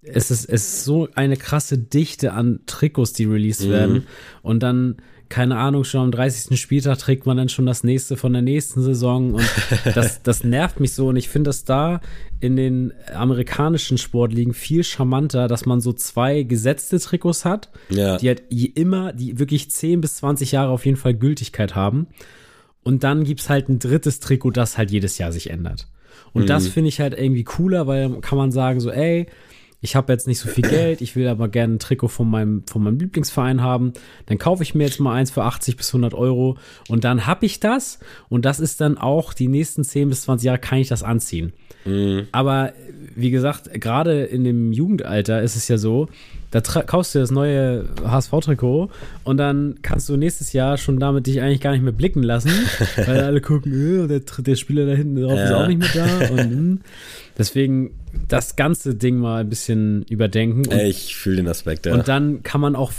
es 0.00 0.30
ist, 0.30 0.46
es 0.46 0.62
ist 0.64 0.84
so 0.84 1.08
eine 1.14 1.36
krasse 1.36 1.76
Dichte 1.76 2.32
an 2.32 2.60
Trikots, 2.64 3.12
die 3.12 3.26
released 3.26 3.66
mhm. 3.66 3.70
werden. 3.70 4.06
Und 4.40 4.62
dann 4.62 4.96
keine 5.28 5.56
Ahnung, 5.56 5.84
schon 5.84 6.02
am 6.02 6.10
30. 6.10 6.60
Spieltag 6.60 6.98
trägt 6.98 7.26
man 7.26 7.36
dann 7.36 7.48
schon 7.48 7.66
das 7.66 7.84
nächste 7.84 8.16
von 8.16 8.32
der 8.32 8.42
nächsten 8.42 8.82
Saison 8.82 9.34
und 9.34 9.44
das, 9.94 10.22
das 10.22 10.44
nervt 10.44 10.80
mich 10.80 10.92
so 10.92 11.08
und 11.08 11.16
ich 11.16 11.28
finde 11.28 11.48
das 11.48 11.64
da 11.64 12.00
in 12.40 12.56
den 12.56 12.92
amerikanischen 13.14 13.98
Sportligen 13.98 14.54
viel 14.54 14.84
charmanter, 14.84 15.48
dass 15.48 15.66
man 15.66 15.80
so 15.80 15.92
zwei 15.92 16.42
gesetzte 16.42 17.00
Trikots 17.00 17.44
hat, 17.44 17.70
ja. 17.88 18.18
die 18.18 18.28
halt 18.28 18.42
immer, 18.50 19.12
die 19.12 19.38
wirklich 19.38 19.70
10 19.70 20.00
bis 20.00 20.16
20 20.16 20.52
Jahre 20.52 20.70
auf 20.70 20.84
jeden 20.84 20.98
Fall 20.98 21.14
Gültigkeit 21.14 21.74
haben 21.74 22.06
und 22.86 23.02
dann 23.02 23.24
gibt 23.24 23.40
es 23.40 23.50
halt 23.50 23.68
ein 23.68 23.80
drittes 23.80 24.20
Trikot, 24.20 24.52
das 24.52 24.78
halt 24.78 24.92
jedes 24.92 25.18
Jahr 25.18 25.32
sich 25.32 25.50
ändert. 25.50 25.88
Und 26.32 26.42
mhm. 26.42 26.46
das 26.46 26.68
finde 26.68 26.88
ich 26.88 27.00
halt 27.00 27.18
irgendwie 27.18 27.42
cooler, 27.42 27.88
weil 27.88 28.20
kann 28.20 28.38
man 28.38 28.52
sagen 28.52 28.78
so, 28.78 28.92
ey, 28.92 29.26
ich 29.80 29.94
habe 29.94 30.12
jetzt 30.12 30.26
nicht 30.26 30.38
so 30.38 30.48
viel 30.48 30.68
Geld, 30.68 31.00
ich 31.00 31.16
will 31.16 31.28
aber 31.28 31.48
gerne 31.48 31.74
ein 31.74 31.78
Trikot 31.78 32.08
von 32.08 32.28
meinem, 32.28 32.64
von 32.66 32.82
meinem 32.82 32.98
Lieblingsverein 32.98 33.62
haben, 33.62 33.92
dann 34.26 34.38
kaufe 34.38 34.62
ich 34.62 34.74
mir 34.74 34.84
jetzt 34.84 35.00
mal 35.00 35.14
eins 35.14 35.30
für 35.30 35.44
80 35.44 35.76
bis 35.76 35.88
100 35.90 36.14
Euro 36.14 36.56
und 36.88 37.04
dann 37.04 37.26
habe 37.26 37.46
ich 37.46 37.60
das 37.60 37.98
und 38.28 38.44
das 38.44 38.60
ist 38.60 38.80
dann 38.80 38.98
auch 38.98 39.34
die 39.34 39.48
nächsten 39.48 39.84
10 39.84 40.08
bis 40.08 40.22
20 40.22 40.46
Jahre 40.46 40.58
kann 40.58 40.78
ich 40.78 40.88
das 40.88 41.02
anziehen. 41.02 41.52
Mhm. 41.84 42.28
Aber 42.32 42.72
wie 43.14 43.30
gesagt, 43.30 43.72
gerade 43.80 44.24
in 44.24 44.44
dem 44.44 44.72
Jugendalter 44.72 45.42
ist 45.42 45.56
es 45.56 45.68
ja 45.68 45.78
so, 45.78 46.08
da 46.60 46.82
kaufst 46.82 47.14
du 47.14 47.18
das 47.18 47.30
neue 47.30 47.86
HSV-Trikot 48.04 48.90
und 49.24 49.36
dann 49.36 49.76
kannst 49.82 50.08
du 50.08 50.16
nächstes 50.16 50.52
Jahr 50.52 50.76
schon 50.76 50.98
damit 50.98 51.26
dich 51.26 51.40
eigentlich 51.40 51.60
gar 51.60 51.72
nicht 51.72 51.82
mehr 51.82 51.92
blicken 51.92 52.22
lassen, 52.22 52.50
weil 52.96 53.20
alle 53.20 53.40
gucken, 53.40 54.04
äh, 54.04 54.06
der, 54.06 54.20
der, 54.20 54.56
Spieler 54.56 54.86
da 54.86 54.92
hinten 54.92 55.20
drauf 55.20 55.36
ja. 55.36 55.44
ist 55.44 55.52
auch 55.52 55.66
nicht 55.68 55.78
mehr 55.78 56.06
da. 56.06 56.28
Und, 56.30 56.38
hm. 56.38 56.80
deswegen 57.38 57.90
das 58.28 58.56
ganze 58.56 58.94
Ding 58.94 59.18
mal 59.18 59.40
ein 59.40 59.48
bisschen 59.48 60.02
überdenken. 60.04 60.66
Und, 60.66 60.78
ich 60.78 61.16
fühle 61.16 61.36
den 61.36 61.48
Aspekt, 61.48 61.86
ja. 61.86 61.94
Und 61.94 62.08
dann 62.08 62.42
kann 62.42 62.60
man 62.60 62.76
auch 62.76 62.92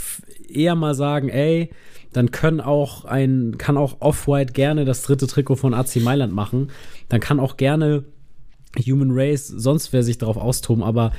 eher 0.49 0.75
mal 0.75 0.95
sagen, 0.95 1.29
ey, 1.29 1.69
dann 2.13 2.31
können 2.31 2.61
auch 2.61 3.05
ein, 3.05 3.57
kann 3.57 3.77
auch 3.77 3.97
Off-White 3.99 4.53
gerne 4.53 4.85
das 4.85 5.03
dritte 5.03 5.27
Trikot 5.27 5.55
von 5.55 5.73
AC 5.73 5.97
Mailand 5.97 6.33
machen. 6.33 6.71
Dann 7.09 7.19
kann 7.19 7.39
auch 7.39 7.57
gerne 7.57 8.03
Human 8.85 9.11
Race, 9.11 9.47
sonst 9.47 9.93
wer 9.93 10.03
sich 10.03 10.17
darauf 10.17 10.37
austoben, 10.37 10.83
aber 10.83 11.11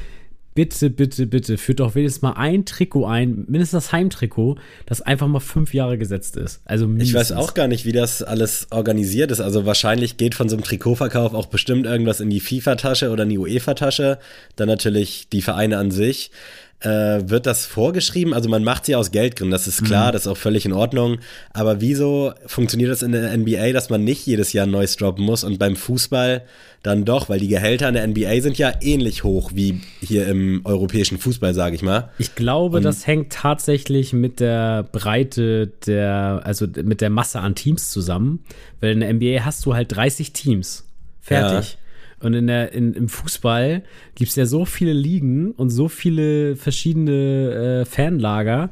bitte, 0.58 0.90
bitte, 0.90 1.26
bitte, 1.26 1.56
führt 1.56 1.78
doch 1.78 1.94
wenigstens 1.94 2.20
mal 2.20 2.32
ein 2.32 2.64
Trikot 2.64 3.06
ein, 3.06 3.44
mindestens 3.46 3.84
das 3.84 3.92
Heimtrikot, 3.92 4.56
das 4.86 5.00
einfach 5.00 5.28
mal 5.28 5.38
fünf 5.38 5.72
Jahre 5.72 5.98
gesetzt 5.98 6.36
ist. 6.36 6.60
Also 6.64 6.88
mindestens. 6.88 7.10
Ich 7.10 7.14
weiß 7.14 7.32
auch 7.32 7.54
gar 7.54 7.68
nicht, 7.68 7.84
wie 7.84 7.92
das 7.92 8.24
alles 8.24 8.66
organisiert 8.70 9.30
ist. 9.30 9.40
Also 9.40 9.66
wahrscheinlich 9.66 10.16
geht 10.16 10.34
von 10.34 10.48
so 10.48 10.56
einem 10.56 10.64
Trikotverkauf 10.64 11.32
auch 11.32 11.46
bestimmt 11.46 11.86
irgendwas 11.86 12.18
in 12.18 12.28
die 12.28 12.40
FIFA-Tasche 12.40 13.10
oder 13.10 13.22
in 13.22 13.28
die 13.28 13.38
UEFA-Tasche. 13.38 14.18
Dann 14.56 14.66
natürlich 14.66 15.28
die 15.28 15.42
Vereine 15.42 15.78
an 15.78 15.92
sich 15.92 16.32
äh, 16.80 16.88
wird 17.28 17.46
das 17.46 17.66
vorgeschrieben? 17.66 18.32
Also 18.32 18.48
man 18.48 18.62
macht 18.62 18.86
sie 18.86 18.94
aus 18.94 19.10
Geldgründen, 19.10 19.50
das 19.50 19.66
ist 19.66 19.84
klar, 19.84 20.08
mhm. 20.08 20.12
das 20.12 20.22
ist 20.22 20.28
auch 20.28 20.36
völlig 20.36 20.64
in 20.64 20.72
Ordnung. 20.72 21.18
Aber 21.52 21.80
wieso 21.80 22.32
funktioniert 22.46 22.90
das 22.90 23.02
in 23.02 23.12
der 23.12 23.36
NBA, 23.36 23.72
dass 23.72 23.90
man 23.90 24.04
nicht 24.04 24.26
jedes 24.26 24.52
Jahr 24.52 24.66
ein 24.66 24.70
neues 24.70 24.96
droppen 24.96 25.24
muss 25.24 25.44
und 25.44 25.58
beim 25.58 25.76
Fußball 25.76 26.42
dann 26.82 27.04
doch, 27.04 27.28
weil 27.28 27.40
die 27.40 27.48
Gehälter 27.48 27.88
in 27.88 27.94
der 27.94 28.06
NBA 28.06 28.40
sind 28.40 28.56
ja 28.56 28.72
ähnlich 28.80 29.24
hoch 29.24 29.50
wie 29.54 29.80
hier 30.00 30.28
im 30.28 30.60
europäischen 30.64 31.18
Fußball, 31.18 31.52
sage 31.52 31.74
ich 31.74 31.82
mal. 31.82 32.10
Ich 32.18 32.36
glaube, 32.36 32.76
und 32.76 32.84
das 32.84 33.06
hängt 33.06 33.32
tatsächlich 33.32 34.12
mit 34.12 34.38
der 34.38 34.84
Breite 34.84 35.72
der, 35.86 36.42
also 36.44 36.66
mit 36.82 37.00
der 37.00 37.10
Masse 37.10 37.40
an 37.40 37.56
Teams 37.56 37.90
zusammen. 37.90 38.44
Weil 38.80 38.92
in 38.92 39.00
der 39.00 39.12
NBA 39.12 39.44
hast 39.44 39.66
du 39.66 39.74
halt 39.74 39.94
30 39.94 40.32
Teams. 40.32 40.86
Fertig. 41.20 41.72
Ja. 41.72 41.78
Und 42.20 42.34
in 42.34 42.46
der, 42.46 42.72
in, 42.72 42.94
im 42.94 43.08
Fußball 43.08 43.82
gibt 44.14 44.30
es 44.30 44.36
ja 44.36 44.46
so 44.46 44.64
viele 44.64 44.92
Ligen 44.92 45.52
und 45.52 45.70
so 45.70 45.88
viele 45.88 46.56
verschiedene 46.56 47.82
äh, 47.82 47.84
Fanlager. 47.84 48.70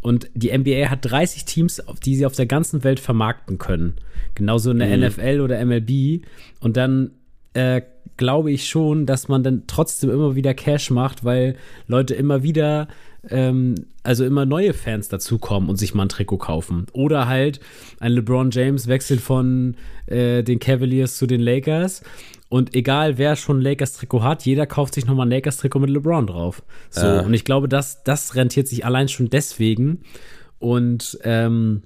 Und 0.00 0.30
die 0.34 0.56
NBA 0.56 0.88
hat 0.88 1.00
30 1.02 1.44
Teams, 1.44 1.82
die 2.04 2.16
sie 2.16 2.26
auf 2.26 2.34
der 2.34 2.46
ganzen 2.46 2.84
Welt 2.84 3.00
vermarkten 3.00 3.58
können. 3.58 3.94
Genauso 4.34 4.70
in 4.70 4.78
der 4.78 4.96
mhm. 4.96 5.06
NFL 5.06 5.40
oder 5.40 5.64
MLB. 5.64 6.22
Und 6.60 6.76
dann 6.76 7.10
äh, 7.54 7.82
glaube 8.16 8.50
ich 8.50 8.68
schon, 8.68 9.06
dass 9.06 9.28
man 9.28 9.42
dann 9.42 9.64
trotzdem 9.66 10.10
immer 10.10 10.34
wieder 10.34 10.54
Cash 10.54 10.90
macht, 10.90 11.24
weil 11.24 11.56
Leute 11.86 12.14
immer 12.14 12.42
wieder, 12.42 12.88
ähm, 13.28 13.74
also 14.02 14.24
immer 14.24 14.46
neue 14.46 14.72
Fans 14.72 15.08
dazukommen 15.08 15.68
und 15.68 15.76
sich 15.76 15.94
mal 15.94 16.04
ein 16.04 16.08
Trikot 16.08 16.38
kaufen. 16.38 16.86
Oder 16.92 17.26
halt 17.26 17.60
ein 17.98 18.12
LeBron 18.12 18.50
James 18.50 18.86
wechselt 18.86 19.20
von 19.20 19.74
äh, 20.06 20.42
den 20.42 20.58
Cavaliers 20.58 21.16
zu 21.16 21.26
den 21.26 21.40
Lakers 21.40 22.02
und 22.48 22.74
egal, 22.74 23.18
wer 23.18 23.36
schon 23.36 23.58
ein 23.58 23.62
Lakers-Trikot 23.62 24.22
hat, 24.22 24.44
jeder 24.44 24.66
kauft 24.66 24.94
sich 24.94 25.06
nochmal 25.06 25.26
ein 25.26 25.30
Lakers-Trikot 25.30 25.80
mit 25.80 25.90
LeBron 25.90 26.26
drauf. 26.26 26.62
So, 26.90 27.06
äh. 27.06 27.24
und 27.24 27.34
ich 27.34 27.44
glaube, 27.44 27.68
das, 27.68 28.04
das 28.04 28.34
rentiert 28.34 28.68
sich 28.68 28.84
allein 28.84 29.08
schon 29.08 29.28
deswegen. 29.28 30.02
Und 30.58 31.18
ähm, 31.24 31.82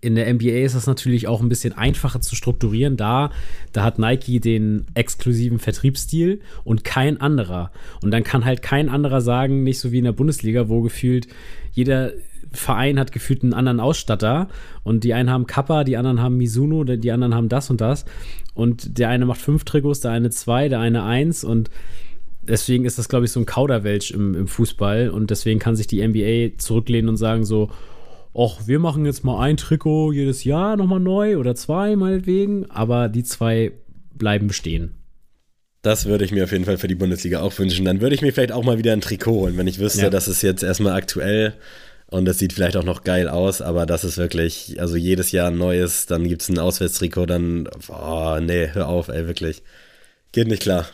in 0.00 0.14
der 0.14 0.32
NBA 0.32 0.64
ist 0.64 0.74
das 0.74 0.86
natürlich 0.86 1.28
auch 1.28 1.42
ein 1.42 1.48
bisschen 1.48 1.74
einfacher 1.74 2.20
zu 2.20 2.34
strukturieren. 2.34 2.96
Da, 2.96 3.30
da 3.72 3.84
hat 3.84 3.98
Nike 3.98 4.40
den 4.40 4.86
exklusiven 4.94 5.58
Vertriebsstil 5.58 6.40
und 6.64 6.84
kein 6.84 7.20
anderer. 7.20 7.70
Und 8.02 8.10
dann 8.10 8.24
kann 8.24 8.44
halt 8.44 8.62
kein 8.62 8.88
anderer 8.88 9.20
sagen, 9.20 9.62
nicht 9.62 9.78
so 9.78 9.92
wie 9.92 9.98
in 9.98 10.04
der 10.04 10.12
Bundesliga, 10.12 10.68
wo 10.68 10.80
gefühlt 10.80 11.28
jeder 11.72 12.12
Verein 12.52 12.98
hat 12.98 13.12
gefühlt 13.12 13.42
einen 13.42 13.52
anderen 13.52 13.78
Ausstatter 13.78 14.48
und 14.82 15.04
die 15.04 15.14
einen 15.14 15.30
haben 15.30 15.46
Kappa, 15.46 15.84
die 15.84 15.96
anderen 15.96 16.20
haben 16.20 16.36
Mizuno, 16.36 16.82
die 16.84 17.12
anderen 17.12 17.34
haben 17.34 17.48
das 17.48 17.70
und 17.70 17.80
das 17.80 18.06
und 18.54 18.98
der 18.98 19.08
eine 19.08 19.26
macht 19.26 19.40
fünf 19.40 19.64
Trikots, 19.64 20.00
der 20.00 20.10
eine 20.10 20.30
zwei, 20.30 20.68
der 20.68 20.80
eine 20.80 21.04
eins 21.04 21.44
und 21.44 21.70
deswegen 22.42 22.86
ist 22.86 22.98
das, 22.98 23.08
glaube 23.08 23.26
ich, 23.26 23.32
so 23.32 23.38
ein 23.38 23.46
Kauderwelsch 23.46 24.10
im, 24.10 24.34
im 24.34 24.48
Fußball 24.48 25.10
und 25.10 25.30
deswegen 25.30 25.60
kann 25.60 25.76
sich 25.76 25.86
die 25.86 26.06
NBA 26.06 26.58
zurücklehnen 26.58 27.08
und 27.08 27.16
sagen 27.16 27.44
so, 27.44 27.70
ach, 28.36 28.66
wir 28.66 28.78
machen 28.78 29.06
jetzt 29.06 29.24
mal 29.24 29.40
ein 29.40 29.56
Trikot 29.56 30.12
jedes 30.12 30.44
Jahr 30.44 30.76
nochmal 30.76 31.00
neu 31.00 31.36
oder 31.36 31.54
zwei 31.54 31.96
meinetwegen, 31.96 32.70
aber 32.70 33.08
die 33.08 33.24
zwei 33.24 33.72
bleiben 34.14 34.46
bestehen. 34.46 34.96
Das 35.82 36.06
würde 36.06 36.24
ich 36.24 36.32
mir 36.32 36.44
auf 36.44 36.52
jeden 36.52 36.66
Fall 36.66 36.76
für 36.76 36.88
die 36.88 36.94
Bundesliga 36.94 37.40
auch 37.40 37.58
wünschen. 37.58 37.86
Dann 37.86 38.00
würde 38.00 38.14
ich 38.14 38.20
mir 38.20 38.32
vielleicht 38.32 38.52
auch 38.52 38.64
mal 38.64 38.78
wieder 38.78 38.92
ein 38.92 39.00
Trikot 39.00 39.32
holen, 39.32 39.56
wenn 39.56 39.66
ich 39.66 39.78
wüsste, 39.78 40.02
ja. 40.02 40.10
dass 40.10 40.26
es 40.26 40.42
jetzt 40.42 40.62
erstmal 40.62 40.92
aktuell 40.92 41.54
und 42.10 42.24
das 42.24 42.38
sieht 42.38 42.52
vielleicht 42.52 42.76
auch 42.76 42.84
noch 42.84 43.04
geil 43.04 43.28
aus, 43.28 43.62
aber 43.62 43.86
das 43.86 44.02
ist 44.02 44.18
wirklich, 44.18 44.80
also 44.80 44.96
jedes 44.96 45.30
Jahr 45.30 45.48
ein 45.48 45.58
neues, 45.58 46.06
dann 46.06 46.26
gibt 46.26 46.42
es 46.42 46.48
ein 46.48 46.58
Auswärtstrikot, 46.58 47.26
dann, 47.26 47.68
oh, 47.88 48.38
nee, 48.40 48.68
hör 48.72 48.88
auf, 48.88 49.08
ey, 49.08 49.28
wirklich. 49.28 49.62
Geht 50.32 50.48
nicht 50.48 50.62
klar. 50.62 50.86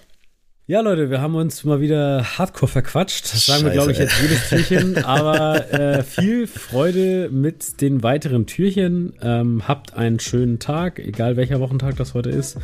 Ja, 0.69 0.81
Leute, 0.81 1.11
wir 1.11 1.21
haben 1.21 1.37
uns 1.37 1.63
mal 1.63 1.81
wieder 1.81 2.25
hardcore 2.39 2.69
verquatscht. 2.69 3.33
Das 3.33 3.47
sagen 3.47 3.61
Scheiße, 3.61 3.65
wir, 3.67 3.71
glaube 3.71 3.93
ich, 3.93 3.99
jetzt 3.99 4.21
jedes 4.21 4.49
Türchen. 4.49 4.99
Aber 5.05 5.73
äh, 5.73 6.03
viel 6.03 6.49
Freude 6.49 7.29
mit 7.31 7.81
den 7.81 8.03
weiteren 8.03 8.47
Türchen. 8.47 9.13
Ähm, 9.23 9.63
habt 9.69 9.95
einen 9.95 10.19
schönen 10.19 10.59
Tag, 10.59 10.99
egal 10.99 11.37
welcher 11.37 11.61
Wochentag 11.61 11.97
das 11.99 12.15
heute 12.15 12.31
ist. 12.31 12.59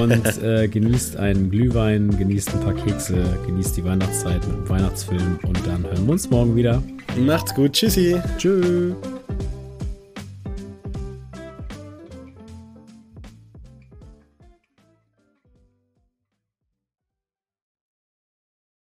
Und 0.00 0.42
äh, 0.42 0.66
genießt 0.66 1.16
einen 1.16 1.48
Glühwein, 1.48 2.10
genießt 2.18 2.54
ein 2.54 2.60
paar 2.60 2.74
Kekse, 2.74 3.22
genießt 3.46 3.76
die 3.76 3.84
Weihnachtszeit 3.84 4.44
mit 4.44 4.56
dem 4.56 4.68
Weihnachtsfilm. 4.68 5.38
Und 5.46 5.64
dann 5.64 5.84
hören 5.84 6.06
wir 6.06 6.12
uns 6.14 6.28
morgen 6.30 6.56
wieder. 6.56 6.82
Macht's 7.16 7.54
gut. 7.54 7.72
Tschüssi. 7.74 8.16
Tschüss. 8.36 8.96